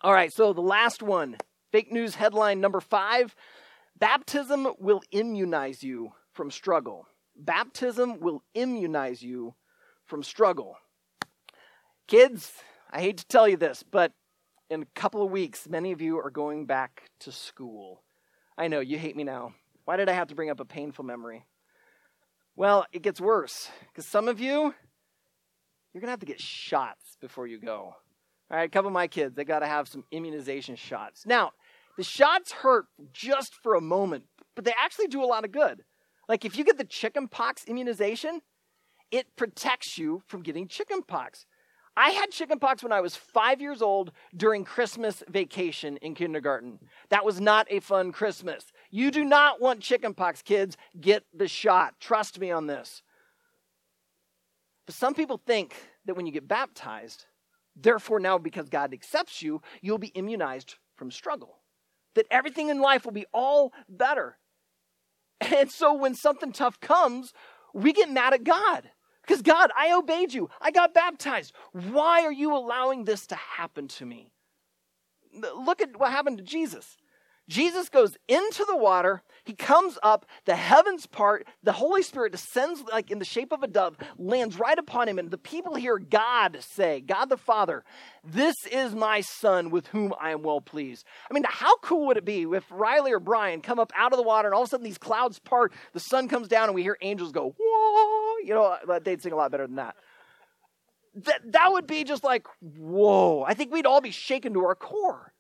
All 0.02 0.14
right, 0.14 0.34
so 0.34 0.54
the 0.54 0.62
last 0.62 1.04
one 1.04 1.38
fake 1.72 1.92
news 1.92 2.16
headline 2.16 2.60
number 2.60 2.80
five 2.80 3.36
baptism 4.02 4.68
will 4.80 5.02
immunize 5.12 5.84
you 5.84 6.12
from 6.34 6.52
struggle. 6.52 7.08
Baptism 7.38 8.20
will 8.20 8.44
immunize 8.56 9.22
you 9.22 9.54
from 10.06 10.24
struggle. 10.24 10.76
Kids, 12.08 12.52
I 12.92 13.00
hate 13.00 13.20
to 13.20 13.28
tell 13.28 13.48
you 13.48 13.56
this, 13.56 13.84
but 13.84 14.12
in 14.70 14.82
a 14.82 15.00
couple 15.00 15.24
of 15.24 15.32
weeks, 15.32 15.70
many 15.70 15.92
of 15.92 16.02
you 16.02 16.18
are 16.18 16.32
going 16.32 16.66
back 16.66 17.12
to 17.20 17.32
school. 17.32 18.02
I 18.58 18.68
know, 18.68 18.80
you 18.80 18.98
hate 18.98 19.16
me 19.16 19.24
now. 19.24 19.54
Why 19.86 19.98
did 19.98 20.10
I 20.10 20.14
have 20.14 20.28
to 20.30 20.36
bring 20.36 20.50
up 20.50 20.60
a 20.60 20.66
painful 20.66 21.06
memory? 21.06 21.46
Well, 22.56 22.86
it 22.92 23.04
gets 23.04 23.22
worse 23.22 23.70
because 23.88 24.08
some 24.08 24.28
of 24.28 24.40
you, 24.40 24.74
you're 25.94 26.02
going 26.02 26.08
to 26.08 26.12
have 26.12 26.20
to 26.20 26.26
get 26.26 26.42
shots 26.42 27.18
before 27.22 27.46
you 27.48 27.60
go. 27.60 27.94
All 28.50 28.58
right, 28.58 28.64
a 28.64 28.70
couple 28.70 28.88
of 28.88 28.94
my 28.94 29.08
kids, 29.08 29.36
they 29.36 29.46
got 29.46 29.60
to 29.60 29.68
have 29.68 29.88
some 29.88 30.04
immunization 30.12 30.76
shots. 30.76 31.26
Now, 31.26 31.52
the 31.98 32.04
shots 32.04 32.52
hurt 32.52 32.86
just 33.14 33.56
for 33.56 33.76
a 33.76 33.82
moment, 33.82 34.26
but 34.56 34.66
they 34.66 34.74
actually 34.82 35.08
do 35.08 35.24
a 35.24 35.26
lot 35.26 35.46
of 35.46 35.52
good. 35.52 35.84
Like 36.28 36.46
if 36.46 36.58
you 36.58 36.64
get 36.64 36.78
the 36.78 36.84
chickenpox 36.84 37.66
immunization, 37.66 38.42
it 39.12 39.36
protects 39.36 39.98
you 39.98 40.24
from 40.28 40.42
getting 40.42 40.68
chickenpox. 40.68 41.46
I 41.98 42.12
had 42.12 42.32
chickenpox 42.32 42.84
when 42.84 42.94
I 42.94 43.02
was 43.02 43.16
five 43.18 43.60
years 43.60 43.82
old 43.82 44.14
during 44.36 44.64
Christmas 44.64 45.24
vacation 45.28 45.98
in 45.98 46.16
kindergarten. 46.16 46.80
That 47.10 47.26
was 47.26 47.42
not 47.42 47.68
a 47.70 47.82
fun 47.82 48.14
Christmas. 48.14 48.66
You 48.90 49.12
do 49.12 49.26
not 49.26 49.60
want 49.60 49.82
chickenpox, 49.82 50.42
kids. 50.42 50.78
Get 51.00 51.26
the 51.34 51.50
shot. 51.50 51.96
Trust 52.00 52.40
me 52.40 52.50
on 52.50 52.68
this. 52.68 53.04
But 54.86 54.96
some 54.96 55.14
people 55.14 55.42
think 55.46 55.76
that 56.06 56.16
when 56.16 56.26
you 56.26 56.32
get 56.32 56.48
baptized, 56.48 57.26
therefore 57.76 58.20
now 58.22 58.38
because 58.38 58.70
God 58.70 58.94
accepts 58.94 59.42
you, 59.42 59.62
you'll 59.82 59.98
be 59.98 60.08
immunized 60.08 60.76
from 60.96 61.12
struggle. 61.12 61.61
That 62.16 62.28
everything 62.30 62.70
in 62.70 62.82
life 62.82 63.06
will 63.06 63.14
be 63.14 63.26
all 63.34 63.74
better. 63.88 64.38
And 65.40 65.72
so 65.72 65.94
when 65.94 66.14
something 66.14 66.52
tough 66.52 66.80
comes, 66.80 67.34
we 67.74 67.94
get 67.94 68.10
mad 68.10 68.34
at 68.34 68.44
God. 68.44 68.92
Because 69.22 69.42
God, 69.42 69.72
I 69.78 69.94
obeyed 69.94 70.34
you. 70.34 70.50
I 70.60 70.72
got 70.72 70.94
baptized. 70.94 71.54
Why 71.72 72.24
are 72.24 72.32
you 72.32 72.56
allowing 72.56 73.06
this 73.06 73.28
to 73.28 73.36
happen 73.36 73.88
to 73.90 74.06
me? 74.06 74.32
Look 75.34 75.82
at 75.82 75.98
what 75.98 76.12
happened 76.12 76.40
to 76.40 76.44
Jesus. 76.44 76.98
Jesus 77.52 77.90
goes 77.90 78.16
into 78.30 78.64
the 78.64 78.78
water. 78.78 79.24
He 79.44 79.54
comes 79.54 79.98
up, 80.02 80.26
the 80.46 80.56
heavens 80.56 81.06
part, 81.06 81.46
the 81.64 81.74
Holy 81.74 82.02
Spirit 82.02 82.32
descends 82.32 82.82
like 82.90 83.12
in 83.12 83.20
the 83.20 83.26
shape 83.26 83.52
of 83.52 83.62
a 83.62 83.68
dove, 83.68 83.98
lands 84.18 84.58
right 84.58 84.80
upon 84.80 85.10
him, 85.10 85.20
and 85.20 85.30
the 85.30 85.38
people 85.38 85.76
hear 85.76 85.98
God 85.98 86.60
say, 86.62 87.02
God 87.02 87.26
the 87.26 87.36
Father, 87.36 87.84
this 88.24 88.56
is 88.72 88.96
my 88.96 89.20
son 89.20 89.70
with 89.70 89.88
whom 89.88 90.14
I 90.18 90.32
am 90.32 90.44
well 90.44 90.62
pleased. 90.62 91.06
I 91.30 91.34
mean, 91.34 91.44
how 91.46 91.76
cool 91.80 92.08
would 92.08 92.16
it 92.16 92.24
be 92.24 92.44
if 92.44 92.64
Riley 92.72 93.12
or 93.12 93.20
Brian 93.20 93.60
come 93.60 93.80
up 93.80 93.92
out 93.98 94.14
of 94.14 94.18
the 94.18 94.24
water 94.24 94.48
and 94.48 94.56
all 94.56 94.62
of 94.62 94.68
a 94.68 94.70
sudden 94.70 94.86
these 94.86 94.98
clouds 94.98 95.38
part, 95.40 95.74
the 95.92 96.00
sun 96.00 96.30
comes 96.30 96.48
down, 96.48 96.70
and 96.70 96.76
we 96.76 96.84
hear 96.84 96.98
angels 97.02 97.34
go, 97.34 97.54
whoa, 97.60 98.38
you 98.46 98.54
know, 98.54 98.78
they'd 99.04 99.22
sing 99.22 99.34
a 99.34 99.36
lot 99.36 99.52
better 99.52 99.68
than 99.68 99.76
that. 99.76 99.98
That, 101.16 101.52
that 101.52 101.74
would 101.74 101.88
be 101.88 102.06
just 102.06 102.24
like, 102.24 102.48
whoa. 102.62 103.44
I 103.46 103.56
think 103.56 103.74
we'd 103.74 103.86
all 103.86 104.00
be 104.00 104.12
shaken 104.12 104.54
to 104.54 104.64
our 104.64 104.76
core. 104.76 105.34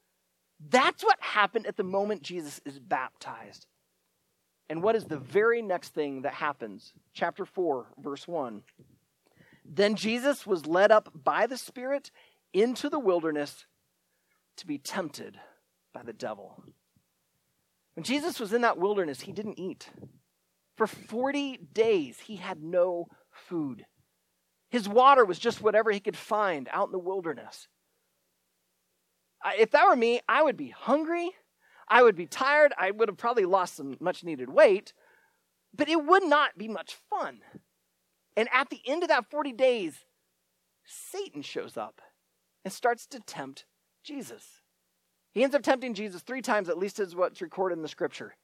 That's 0.70 1.04
what 1.04 1.20
happened 1.22 1.66
at 1.66 1.78
the 1.78 1.84
moment 1.84 2.22
Jesus 2.22 2.62
is 2.66 2.80
baptized. 2.80 3.66
And 4.70 4.82
what 4.82 4.96
is 4.96 5.06
the 5.06 5.18
very 5.18 5.62
next 5.62 5.94
thing 5.94 6.22
that 6.22 6.34
happens? 6.34 6.94
Chapter 7.14 7.46
4, 7.46 7.88
verse 7.98 8.28
1. 8.28 8.64
Then 9.66 9.96
Jesus 9.96 10.48
was 10.48 10.66
led 10.66 10.92
up 10.92 11.10
by 11.14 11.46
the 11.46 11.58
Spirit 11.58 12.12
into 12.54 12.90
the 12.90 13.00
wilderness 13.00 13.66
to 14.58 14.68
be 14.68 14.78
tempted 14.78 15.40
by 15.94 16.04
the 16.04 16.14
devil. 16.14 16.64
When 17.96 18.04
Jesus 18.04 18.40
was 18.40 18.54
in 18.54 18.62
that 18.62 18.78
wilderness, 18.78 19.22
he 19.22 19.32
didn't 19.32 19.60
eat. 19.60 19.90
For 20.78 20.88
40 20.88 21.58
days, 21.74 22.20
he 22.20 22.38
had 22.38 22.64
no 22.64 23.08
food. 23.30 23.86
His 24.70 24.88
water 24.88 25.26
was 25.26 25.38
just 25.38 25.62
whatever 25.62 25.92
he 25.92 26.00
could 26.00 26.18
find 26.18 26.70
out 26.72 26.88
in 26.88 26.92
the 26.94 27.00
wilderness. 27.00 27.68
If 29.58 29.72
that 29.72 29.88
were 29.88 29.96
me, 29.96 30.22
I 30.28 30.44
would 30.44 30.58
be 30.58 30.70
hungry. 30.70 31.32
I 31.88 32.04
would 32.04 32.16
be 32.16 32.28
tired. 32.28 32.74
I 32.78 32.92
would 32.92 33.10
have 33.10 33.18
probably 33.18 33.46
lost 33.46 33.76
some 33.76 33.98
much 34.00 34.24
needed 34.24 34.50
weight, 34.50 34.94
but 35.76 35.90
it 35.90 36.06
would 36.06 36.24
not 36.24 36.58
be 36.58 36.68
much 36.68 36.96
fun. 37.10 37.42
And 38.38 38.48
at 38.54 38.70
the 38.70 38.82
end 38.88 39.04
of 39.04 39.10
that 39.10 39.30
40 39.30 39.52
days, 39.52 40.06
Satan 40.86 41.42
shows 41.42 41.76
up 41.76 42.02
and 42.64 42.74
starts 42.74 43.06
to 43.08 43.20
tempt 43.20 43.66
Jesus. 44.04 44.62
He 45.32 45.44
ends 45.44 45.56
up 45.56 45.64
tempting 45.64 45.94
Jesus 45.94 46.22
three 46.22 46.42
times, 46.42 46.70
at 46.70 46.78
least 46.78 47.00
is 47.00 47.16
what's 47.16 47.42
recorded 47.42 47.78
in 47.78 47.82
the 47.82 47.88
scripture. 47.88 48.36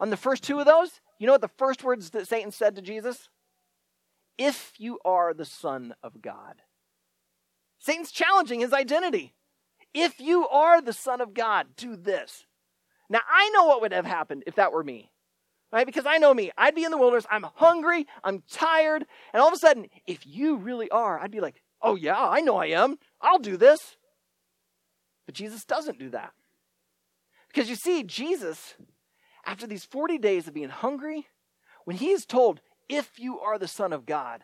On 0.00 0.10
the 0.10 0.16
first 0.16 0.42
two 0.42 0.58
of 0.58 0.66
those, 0.66 1.00
you 1.18 1.26
know 1.26 1.32
what 1.32 1.40
the 1.40 1.48
first 1.48 1.84
words 1.84 2.10
that 2.10 2.28
Satan 2.28 2.50
said 2.50 2.74
to 2.76 2.82
Jesus? 2.82 3.28
If 4.36 4.72
you 4.78 4.98
are 5.04 5.32
the 5.32 5.44
Son 5.44 5.94
of 6.02 6.20
God. 6.20 6.56
Satan's 7.78 8.10
challenging 8.10 8.60
his 8.60 8.72
identity. 8.72 9.35
If 9.98 10.20
you 10.20 10.46
are 10.48 10.82
the 10.82 10.92
Son 10.92 11.22
of 11.22 11.32
God, 11.32 11.68
do 11.74 11.96
this. 11.96 12.44
Now, 13.08 13.20
I 13.26 13.48
know 13.54 13.64
what 13.64 13.80
would 13.80 13.92
have 13.92 14.04
happened 14.04 14.44
if 14.46 14.56
that 14.56 14.70
were 14.70 14.84
me, 14.84 15.10
right? 15.72 15.86
Because 15.86 16.04
I 16.04 16.18
know 16.18 16.34
me. 16.34 16.50
I'd 16.58 16.74
be 16.74 16.84
in 16.84 16.90
the 16.90 16.98
wilderness. 16.98 17.24
I'm 17.30 17.46
hungry. 17.54 18.06
I'm 18.22 18.42
tired. 18.50 19.06
And 19.32 19.40
all 19.40 19.48
of 19.48 19.54
a 19.54 19.58
sudden, 19.58 19.86
if 20.06 20.26
you 20.26 20.56
really 20.56 20.90
are, 20.90 21.18
I'd 21.18 21.30
be 21.30 21.40
like, 21.40 21.62
oh, 21.80 21.94
yeah, 21.94 22.18
I 22.18 22.42
know 22.42 22.58
I 22.58 22.66
am. 22.66 22.98
I'll 23.22 23.38
do 23.38 23.56
this. 23.56 23.96
But 25.24 25.34
Jesus 25.34 25.64
doesn't 25.64 25.98
do 25.98 26.10
that. 26.10 26.32
Because 27.48 27.70
you 27.70 27.74
see, 27.74 28.02
Jesus, 28.02 28.74
after 29.46 29.66
these 29.66 29.86
40 29.86 30.18
days 30.18 30.46
of 30.46 30.52
being 30.52 30.68
hungry, 30.68 31.26
when 31.86 31.96
he 31.96 32.10
is 32.10 32.26
told, 32.26 32.60
if 32.86 33.18
you 33.18 33.40
are 33.40 33.58
the 33.58 33.66
Son 33.66 33.94
of 33.94 34.04
God, 34.04 34.42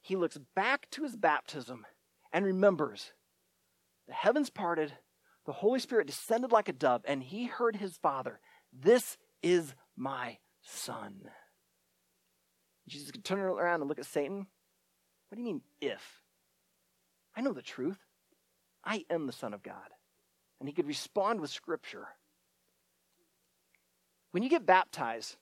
he 0.00 0.16
looks 0.16 0.38
back 0.56 0.88
to 0.92 1.02
his 1.02 1.16
baptism 1.16 1.84
and 2.32 2.46
remembers 2.46 3.12
the 4.06 4.14
heavens 4.14 4.50
parted, 4.50 4.92
the 5.46 5.52
Holy 5.52 5.80
Spirit 5.80 6.06
descended 6.06 6.52
like 6.52 6.68
a 6.68 6.72
dove, 6.72 7.02
and 7.04 7.22
he 7.22 7.46
heard 7.46 7.76
his 7.76 7.96
Father, 7.96 8.40
This 8.72 9.18
is 9.42 9.74
my 9.96 10.38
Son. 10.62 11.28
Jesus 12.88 13.10
could 13.10 13.24
turn 13.24 13.40
around 13.40 13.80
and 13.80 13.88
look 13.88 13.98
at 13.98 14.06
Satan. 14.06 14.46
What 15.28 15.36
do 15.36 15.40
you 15.40 15.44
mean, 15.44 15.62
if? 15.80 16.22
I 17.36 17.40
know 17.40 17.52
the 17.52 17.62
truth. 17.62 17.98
I 18.84 19.04
am 19.08 19.26
the 19.26 19.32
Son 19.32 19.54
of 19.54 19.62
God. 19.62 19.76
And 20.60 20.68
he 20.68 20.74
could 20.74 20.86
respond 20.86 21.40
with 21.40 21.50
Scripture. 21.50 22.08
When 24.32 24.42
you 24.42 24.48
get 24.48 24.66
baptized, 24.66 25.36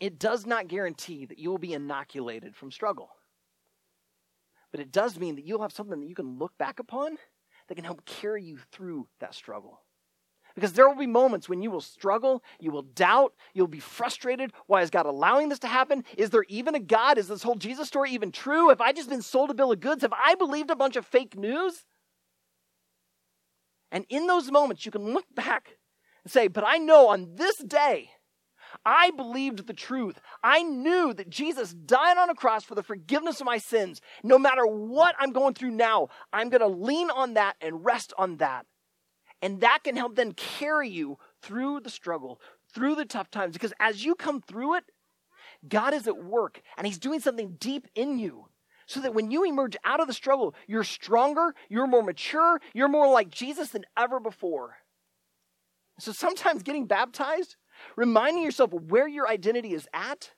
it 0.00 0.18
does 0.18 0.46
not 0.46 0.68
guarantee 0.68 1.26
that 1.26 1.38
you 1.38 1.50
will 1.50 1.58
be 1.58 1.74
inoculated 1.74 2.54
from 2.54 2.70
struggle. 2.70 3.10
But 4.70 4.80
it 4.80 4.92
does 4.92 5.18
mean 5.18 5.34
that 5.36 5.44
you'll 5.44 5.62
have 5.62 5.72
something 5.72 6.00
that 6.00 6.08
you 6.08 6.14
can 6.14 6.38
look 6.38 6.56
back 6.56 6.78
upon 6.78 7.18
that 7.70 7.76
can 7.76 7.84
help 7.84 8.04
carry 8.04 8.42
you 8.42 8.58
through 8.72 9.06
that 9.20 9.32
struggle. 9.32 9.80
Because 10.56 10.72
there 10.72 10.88
will 10.88 10.96
be 10.96 11.06
moments 11.06 11.48
when 11.48 11.62
you 11.62 11.70
will 11.70 11.80
struggle, 11.80 12.42
you 12.58 12.72
will 12.72 12.82
doubt, 12.82 13.32
you'll 13.54 13.68
be 13.68 13.78
frustrated. 13.78 14.52
Why 14.66 14.82
is 14.82 14.90
God 14.90 15.06
allowing 15.06 15.48
this 15.48 15.60
to 15.60 15.68
happen? 15.68 16.02
Is 16.18 16.30
there 16.30 16.44
even 16.48 16.74
a 16.74 16.80
God? 16.80 17.16
Is 17.16 17.28
this 17.28 17.44
whole 17.44 17.54
Jesus 17.54 17.86
story 17.86 18.10
even 18.10 18.32
true? 18.32 18.70
Have 18.70 18.80
I 18.80 18.90
just 18.90 19.08
been 19.08 19.22
sold 19.22 19.52
a 19.52 19.54
bill 19.54 19.70
of 19.70 19.78
goods? 19.78 20.02
Have 20.02 20.12
I 20.12 20.34
believed 20.34 20.68
a 20.68 20.74
bunch 20.74 20.96
of 20.96 21.06
fake 21.06 21.36
news? 21.36 21.84
And 23.92 24.04
in 24.08 24.26
those 24.26 24.50
moments, 24.50 24.84
you 24.84 24.90
can 24.90 25.12
look 25.14 25.26
back 25.32 25.76
and 26.24 26.32
say, 26.32 26.48
But 26.48 26.64
I 26.66 26.78
know 26.78 27.06
on 27.08 27.36
this 27.36 27.58
day, 27.58 28.10
I 28.84 29.10
believed 29.10 29.66
the 29.66 29.72
truth. 29.74 30.20
I 30.42 30.62
knew 30.62 31.12
that 31.14 31.30
Jesus 31.30 31.72
died 31.72 32.16
on 32.16 32.30
a 32.30 32.34
cross 32.34 32.64
for 32.64 32.74
the 32.74 32.82
forgiveness 32.82 33.40
of 33.40 33.46
my 33.46 33.58
sins. 33.58 34.00
No 34.22 34.38
matter 34.38 34.66
what 34.66 35.14
I'm 35.18 35.32
going 35.32 35.54
through 35.54 35.72
now, 35.72 36.08
I'm 36.32 36.48
going 36.48 36.60
to 36.60 36.66
lean 36.66 37.10
on 37.10 37.34
that 37.34 37.56
and 37.60 37.84
rest 37.84 38.12
on 38.16 38.38
that. 38.38 38.66
And 39.42 39.60
that 39.60 39.80
can 39.84 39.96
help 39.96 40.16
then 40.16 40.32
carry 40.32 40.88
you 40.88 41.18
through 41.42 41.80
the 41.80 41.90
struggle, 41.90 42.40
through 42.74 42.94
the 42.94 43.04
tough 43.04 43.30
times. 43.30 43.54
Because 43.54 43.72
as 43.80 44.04
you 44.04 44.14
come 44.14 44.40
through 44.40 44.76
it, 44.76 44.84
God 45.66 45.94
is 45.94 46.06
at 46.06 46.22
work 46.22 46.62
and 46.76 46.86
He's 46.86 46.98
doing 46.98 47.20
something 47.20 47.56
deep 47.58 47.86
in 47.94 48.18
you. 48.18 48.46
So 48.86 49.00
that 49.02 49.14
when 49.14 49.30
you 49.30 49.44
emerge 49.44 49.76
out 49.84 50.00
of 50.00 50.08
the 50.08 50.12
struggle, 50.12 50.52
you're 50.66 50.82
stronger, 50.82 51.54
you're 51.68 51.86
more 51.86 52.02
mature, 52.02 52.60
you're 52.74 52.88
more 52.88 53.08
like 53.08 53.30
Jesus 53.30 53.68
than 53.68 53.84
ever 53.96 54.18
before. 54.18 54.78
So 56.00 56.10
sometimes 56.10 56.64
getting 56.64 56.86
baptized 56.86 57.54
Reminding 57.96 58.42
yourself 58.42 58.72
where 58.72 59.08
your 59.08 59.28
identity 59.28 59.74
is 59.74 59.88
at 59.92 60.30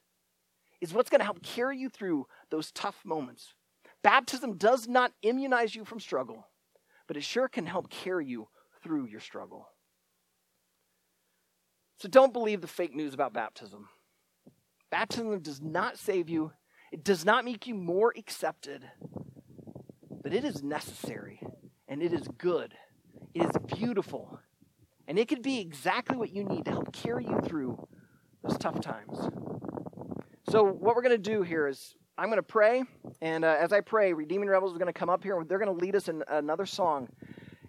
is 0.80 0.92
what's 0.92 1.10
going 1.10 1.20
to 1.20 1.24
help 1.24 1.42
carry 1.42 1.78
you 1.78 1.88
through 1.88 2.26
those 2.50 2.72
tough 2.72 3.04
moments. 3.04 3.54
Baptism 4.02 4.56
does 4.56 4.88
not 4.88 5.12
immunize 5.22 5.74
you 5.74 5.84
from 5.84 6.00
struggle, 6.00 6.48
but 7.06 7.16
it 7.16 7.22
sure 7.22 7.48
can 7.48 7.66
help 7.66 7.88
carry 7.88 8.26
you 8.26 8.48
through 8.82 9.06
your 9.06 9.20
struggle. 9.20 9.68
So 11.98 12.08
don't 12.08 12.32
believe 12.32 12.60
the 12.60 12.66
fake 12.66 12.96
news 12.96 13.14
about 13.14 13.32
baptism. 13.32 13.88
Baptism 14.90 15.38
does 15.40 15.60
not 15.60 15.98
save 15.98 16.28
you, 16.28 16.52
it 16.90 17.04
does 17.04 17.24
not 17.24 17.44
make 17.44 17.66
you 17.66 17.74
more 17.74 18.12
accepted, 18.16 18.82
but 20.22 20.34
it 20.34 20.44
is 20.44 20.62
necessary 20.62 21.40
and 21.88 22.02
it 22.02 22.12
is 22.12 22.26
good. 22.38 22.74
It 23.34 23.44
is 23.44 23.78
beautiful 23.78 24.40
and 25.08 25.18
it 25.18 25.28
could 25.28 25.42
be 25.42 25.60
exactly 25.60 26.16
what 26.16 26.32
you 26.32 26.44
need 26.44 26.64
to 26.66 26.70
help 26.70 26.92
carry 26.92 27.24
you 27.24 27.40
through 27.44 27.86
those 28.42 28.56
tough 28.58 28.80
times. 28.80 29.28
So, 30.48 30.64
what 30.64 30.96
we're 30.96 31.02
going 31.02 31.22
to 31.22 31.30
do 31.30 31.42
here 31.42 31.66
is 31.68 31.94
I'm 32.18 32.26
going 32.26 32.36
to 32.36 32.42
pray. 32.42 32.84
And 33.20 33.44
uh, 33.44 33.56
as 33.58 33.72
I 33.72 33.80
pray, 33.80 34.12
Redeeming 34.12 34.48
Rebels 34.48 34.72
is 34.72 34.78
going 34.78 34.92
to 34.92 34.92
come 34.92 35.08
up 35.08 35.22
here 35.22 35.38
and 35.38 35.48
they're 35.48 35.58
going 35.58 35.76
to 35.76 35.84
lead 35.84 35.96
us 35.96 36.08
in 36.08 36.22
another 36.28 36.66
song. 36.66 37.08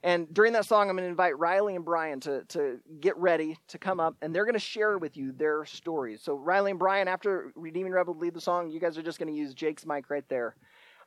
And 0.04 0.32
during 0.34 0.52
that 0.54 0.66
song, 0.66 0.90
I'm 0.90 0.98
going 0.98 1.06
to 1.06 1.10
invite 1.10 1.40
Riley 1.40 1.78
and 1.78 1.86
Brian 1.86 2.20
to, 2.22 2.44
to 2.50 2.80
get 3.00 3.16
ready 3.18 3.58
to 3.70 3.78
come 3.78 4.02
up, 4.02 4.18
and 4.22 4.36
they're 4.36 4.44
going 4.44 4.54
to 4.54 4.60
share 4.60 4.98
with 4.98 5.16
you 5.16 5.32
their 5.32 5.64
stories. 5.64 6.22
So, 6.22 6.36
Riley 6.36 6.72
and 6.72 6.80
Brian, 6.80 7.08
after 7.08 7.54
Redeeming 7.56 7.94
Rebels 7.94 8.18
lead 8.18 8.34
the 8.34 8.42
song, 8.42 8.70
you 8.70 8.82
guys 8.82 8.98
are 8.98 9.02
just 9.02 9.18
going 9.18 9.34
to 9.34 9.40
use 9.40 9.54
Jake's 9.54 9.86
mic 9.86 10.10
right 10.10 10.28
there. 10.28 10.58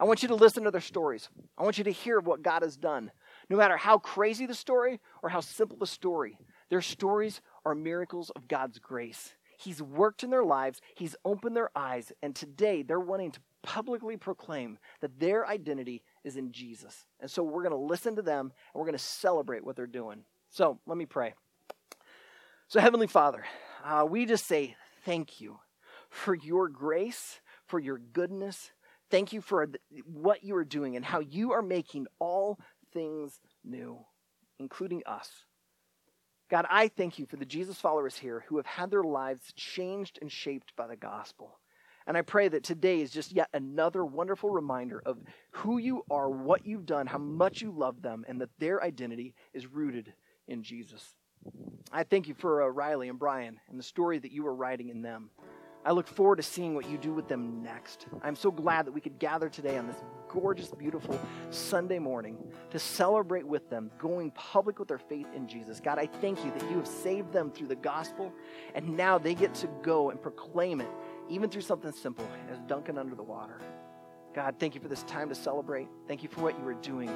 I 0.00 0.04
want 0.04 0.22
you 0.22 0.28
to 0.28 0.34
listen 0.34 0.64
to 0.64 0.70
their 0.70 0.80
stories. 0.80 1.28
I 1.58 1.62
want 1.62 1.76
you 1.76 1.84
to 1.84 1.92
hear 1.92 2.20
what 2.20 2.42
God 2.42 2.62
has 2.62 2.76
done. 2.78 3.10
No 3.48 3.56
matter 3.56 3.76
how 3.76 3.98
crazy 3.98 4.46
the 4.46 4.54
story 4.54 5.00
or 5.22 5.28
how 5.28 5.40
simple 5.40 5.78
the 5.78 5.86
story, 5.86 6.38
their 6.68 6.82
stories 6.82 7.40
are 7.64 7.74
miracles 7.74 8.30
of 8.30 8.48
God's 8.48 8.78
grace. 8.78 9.34
He's 9.58 9.80
worked 9.80 10.22
in 10.22 10.30
their 10.30 10.44
lives, 10.44 10.80
He's 10.94 11.16
opened 11.24 11.56
their 11.56 11.70
eyes, 11.74 12.12
and 12.22 12.34
today 12.34 12.82
they're 12.82 13.00
wanting 13.00 13.32
to 13.32 13.40
publicly 13.62 14.16
proclaim 14.16 14.78
that 15.00 15.18
their 15.18 15.46
identity 15.46 16.02
is 16.24 16.36
in 16.36 16.52
Jesus. 16.52 17.04
And 17.20 17.30
so 17.30 17.42
we're 17.42 17.62
going 17.62 17.70
to 17.70 17.76
listen 17.76 18.16
to 18.16 18.22
them 18.22 18.46
and 18.46 18.80
we're 18.80 18.86
going 18.86 18.98
to 18.98 18.98
celebrate 18.98 19.64
what 19.64 19.76
they're 19.76 19.86
doing. 19.86 20.24
So 20.50 20.78
let 20.86 20.96
me 20.96 21.06
pray. 21.06 21.34
So, 22.68 22.80
Heavenly 22.80 23.06
Father, 23.06 23.44
uh, 23.84 24.06
we 24.08 24.26
just 24.26 24.46
say 24.46 24.76
thank 25.04 25.40
you 25.40 25.58
for 26.10 26.34
your 26.34 26.68
grace, 26.68 27.40
for 27.66 27.78
your 27.78 27.98
goodness. 27.98 28.70
Thank 29.10 29.32
you 29.32 29.40
for 29.40 29.68
what 30.04 30.42
you 30.42 30.56
are 30.56 30.64
doing 30.64 30.96
and 30.96 31.04
how 31.04 31.20
you 31.20 31.52
are 31.52 31.62
making 31.62 32.06
all 32.18 32.58
things 32.96 33.38
new, 33.62 33.98
including 34.58 35.02
us. 35.04 35.30
God, 36.50 36.64
I 36.70 36.88
thank 36.88 37.18
you 37.18 37.26
for 37.26 37.36
the 37.36 37.44
Jesus 37.44 37.76
followers 37.76 38.16
here 38.16 38.44
who 38.48 38.56
have 38.56 38.64
had 38.64 38.90
their 38.90 39.02
lives 39.02 39.52
changed 39.54 40.18
and 40.22 40.32
shaped 40.32 40.74
by 40.76 40.86
the 40.86 40.96
gospel. 40.96 41.58
And 42.06 42.16
I 42.16 42.22
pray 42.22 42.48
that 42.48 42.62
today 42.62 43.02
is 43.02 43.10
just 43.10 43.32
yet 43.32 43.50
another 43.52 44.02
wonderful 44.02 44.48
reminder 44.48 45.02
of 45.04 45.18
who 45.50 45.76
you 45.76 46.04
are, 46.10 46.30
what 46.30 46.64
you've 46.64 46.86
done, 46.86 47.06
how 47.06 47.18
much 47.18 47.60
you 47.60 47.70
love 47.70 48.00
them, 48.00 48.24
and 48.28 48.40
that 48.40 48.48
their 48.58 48.82
identity 48.82 49.34
is 49.52 49.66
rooted 49.66 50.14
in 50.48 50.62
Jesus. 50.62 51.16
I 51.92 52.04
thank 52.04 52.28
you 52.28 52.34
for 52.34 52.62
uh, 52.62 52.68
Riley 52.68 53.08
and 53.10 53.18
Brian 53.18 53.58
and 53.68 53.78
the 53.78 53.84
story 53.84 54.18
that 54.20 54.32
you 54.32 54.46
are 54.46 54.54
writing 54.54 54.88
in 54.88 55.02
them. 55.02 55.30
I 55.86 55.92
look 55.92 56.08
forward 56.08 56.36
to 56.36 56.42
seeing 56.42 56.74
what 56.74 56.90
you 56.90 56.98
do 56.98 57.12
with 57.12 57.28
them 57.28 57.62
next. 57.62 58.06
I'm 58.20 58.34
so 58.34 58.50
glad 58.50 58.86
that 58.86 58.92
we 58.92 59.00
could 59.00 59.20
gather 59.20 59.48
today 59.48 59.78
on 59.78 59.86
this 59.86 60.02
gorgeous, 60.28 60.68
beautiful 60.70 61.16
Sunday 61.50 62.00
morning 62.00 62.36
to 62.70 62.78
celebrate 62.80 63.46
with 63.46 63.70
them, 63.70 63.92
going 63.96 64.32
public 64.32 64.80
with 64.80 64.88
their 64.88 64.98
faith 64.98 65.28
in 65.32 65.46
Jesus. 65.46 65.78
God, 65.78 66.00
I 66.00 66.06
thank 66.06 66.44
you 66.44 66.50
that 66.50 66.68
you 66.68 66.76
have 66.78 66.88
saved 66.88 67.32
them 67.32 67.52
through 67.52 67.68
the 67.68 67.76
gospel, 67.76 68.32
and 68.74 68.96
now 68.96 69.16
they 69.16 69.32
get 69.32 69.54
to 69.54 69.68
go 69.84 70.10
and 70.10 70.20
proclaim 70.20 70.80
it, 70.80 70.90
even 71.28 71.48
through 71.48 71.62
something 71.62 71.92
simple 71.92 72.28
as 72.50 72.58
dunking 72.66 72.98
under 72.98 73.14
the 73.14 73.22
water. 73.22 73.60
God, 74.34 74.56
thank 74.58 74.74
you 74.74 74.80
for 74.82 74.88
this 74.88 75.04
time 75.04 75.28
to 75.28 75.34
celebrate. 75.34 75.88
Thank 76.08 76.22
you 76.22 76.28
for 76.28 76.42
what 76.42 76.58
you 76.58 76.66
are 76.66 76.74
doing. 76.74 77.10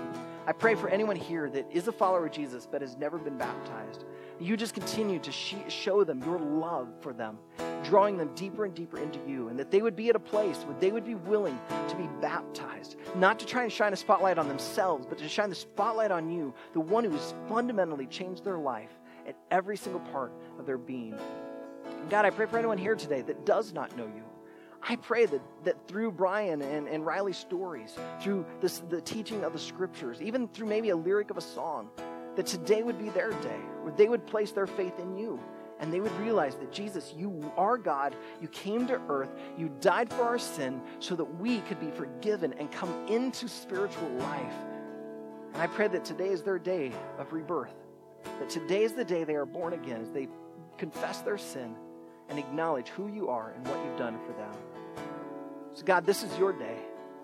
I 0.47 0.53
pray 0.53 0.77
for 0.77 0.89
anyone 0.89 1.17
here 1.17 1.51
that 1.51 1.67
is 1.71 1.87
a 1.87 1.93
follower 1.93 2.25
of 2.27 2.33
Jesus 2.33 2.67
but 2.71 2.81
has 2.81 2.97
never 2.97 3.19
been 3.19 3.37
baptized. 3.37 4.05
You 4.41 4.57
just 4.57 4.75
continue 4.75 5.19
to 5.19 5.33
show 5.69 6.03
them 6.05 6.23
your 6.25 6.39
love 6.39 6.89
for 7.01 7.13
them 7.13 7.39
drawing 7.85 8.17
them 8.17 8.31
deeper 8.35 8.65
and 8.65 8.75
deeper 8.75 8.99
into 8.99 9.19
you, 9.27 9.49
and 9.49 9.59
that 9.59 9.71
they 9.71 9.83
would 9.83 9.97
be 9.97 10.09
at 10.09 10.17
a 10.17 10.21
place 10.21 10.59
where 10.59 10.77
they 10.79 10.93
would 10.93 11.05
be 11.05 11.15
willing 11.15 11.59
to 11.89 11.97
be 11.97 12.09
baptized, 12.21 12.97
not 13.17 13.39
to 13.39 13.47
try 13.47 13.63
and 13.63 13.73
shine 13.73 13.93
a 13.93 13.97
spotlight 13.97 14.39
on 14.39 14.49
themselves, 14.49 15.07
but 15.07 15.19
to 15.19 15.29
shine 15.29 15.49
the 15.49 15.55
spotlight 15.55 16.11
on 16.11 16.31
you, 16.31 16.55
the 16.73 16.81
one 16.81 17.05
who 17.05 17.11
has 17.11 17.35
fundamentally 17.49 18.07
changed 18.07 18.45
their 18.45 18.59
life 18.59 18.91
at 19.27 19.37
every 19.51 19.77
single 19.77 20.01
part 20.01 20.33
of 20.59 20.67
their 20.67 20.79
being. 20.79 21.15
And 21.87 22.11
God, 22.11 22.25
I 22.25 22.31
pray 22.31 22.47
for 22.47 22.59
anyone 22.59 22.79
here 22.79 22.95
today 22.95 23.23
that 23.23 23.45
does 23.47 23.73
not 23.73 23.97
know 23.97 24.07
you. 24.07 24.23
I 24.83 24.97
pray 24.97 25.27
that, 25.27 25.43
that 25.65 25.89
through 25.89 26.13
Brian 26.13 26.63
and, 26.63 26.89
and 26.89 27.05
Riley's 27.05 27.37
stories, 27.37 27.97
through 28.23 28.47
this, 28.63 28.83
the 28.89 29.01
teaching 29.03 29.45
of 29.45 29.53
the 29.53 29.59
scriptures, 29.59 30.23
even 30.23 30.49
through 30.49 30.69
maybe 30.69 30.89
a 30.89 30.97
lyric 30.97 31.31
of 31.31 31.37
a 31.37 31.43
song, 31.43 31.91
that 32.41 32.47
today 32.47 32.83
would 32.83 32.99
be 32.99 33.11
their 33.11 33.33
day, 33.33 33.61
where 33.83 33.93
they 33.93 34.09
would 34.09 34.27
place 34.27 34.51
their 34.51 34.67
faith 34.67 34.99
in 34.99 35.15
you. 35.15 35.39
And 35.79 35.93
they 35.93 36.01
would 36.01 36.13
realize 36.13 36.55
that 36.57 36.73
Jesus, 36.73 37.13
you 37.15 37.53
are 37.55 37.77
God. 37.77 38.17
You 38.41 38.49
came 38.49 38.87
to 38.87 38.99
earth. 39.11 39.29
You 39.59 39.71
died 39.83 40.09
for 40.09 40.23
our 40.23 40.39
sin 40.39 40.81
so 41.01 41.15
that 41.17 41.25
we 41.39 41.59
could 41.61 41.79
be 41.79 41.91
forgiven 41.91 42.55
and 42.55 42.73
come 42.73 43.07
into 43.09 43.47
spiritual 43.47 44.09
life. 44.13 44.55
And 45.53 45.61
I 45.61 45.67
pray 45.67 45.89
that 45.89 46.03
today 46.03 46.29
is 46.29 46.43
their 46.43 46.59
day 46.59 46.93
of 47.19 47.31
rebirth. 47.31 47.75
That 48.25 48.49
today 48.49 48.85
is 48.85 48.95
the 48.95 49.05
day 49.05 49.25
they 49.25 49.35
are 49.35 49.45
born 49.45 49.75
again 49.75 50.01
as 50.01 50.11
they 50.11 50.27
confess 50.79 51.21
their 51.21 51.37
sin 51.37 51.77
and 52.31 52.39
acknowledge 52.39 52.89
who 52.89 53.09
you 53.09 53.29
are 53.29 53.51
and 53.51 53.69
what 53.69 53.85
you've 53.85 53.99
done 53.99 54.19
for 54.27 54.33
them. 54.33 54.53
So, 55.75 55.85
God, 55.85 56.07
this 56.07 56.23
is 56.23 56.39
your 56.39 56.55
day. 56.55 56.79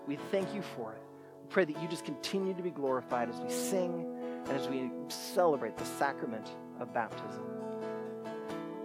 We 0.05 0.17
thank 0.29 0.53
you 0.53 0.61
for 0.61 0.93
it. 0.93 1.01
We 1.41 1.47
pray 1.49 1.65
that 1.65 1.81
you 1.81 1.87
just 1.87 2.05
continue 2.05 2.53
to 2.53 2.61
be 2.61 2.69
glorified 2.69 3.29
as 3.31 3.39
we 3.39 3.49
sing 3.49 4.16
as 4.51 4.67
we 4.67 4.89
celebrate 5.09 5.77
the 5.77 5.85
sacrament 5.85 6.49
of 6.79 6.93
baptism. 6.93 7.43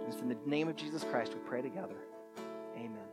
It's 0.07 0.21
in 0.21 0.29
the 0.29 0.37
name 0.45 0.67
of 0.67 0.75
Jesus 0.75 1.03
Christ 1.03 1.33
we 1.33 1.39
pray 1.39 1.61
together. 1.61 1.95
Amen. 2.75 3.12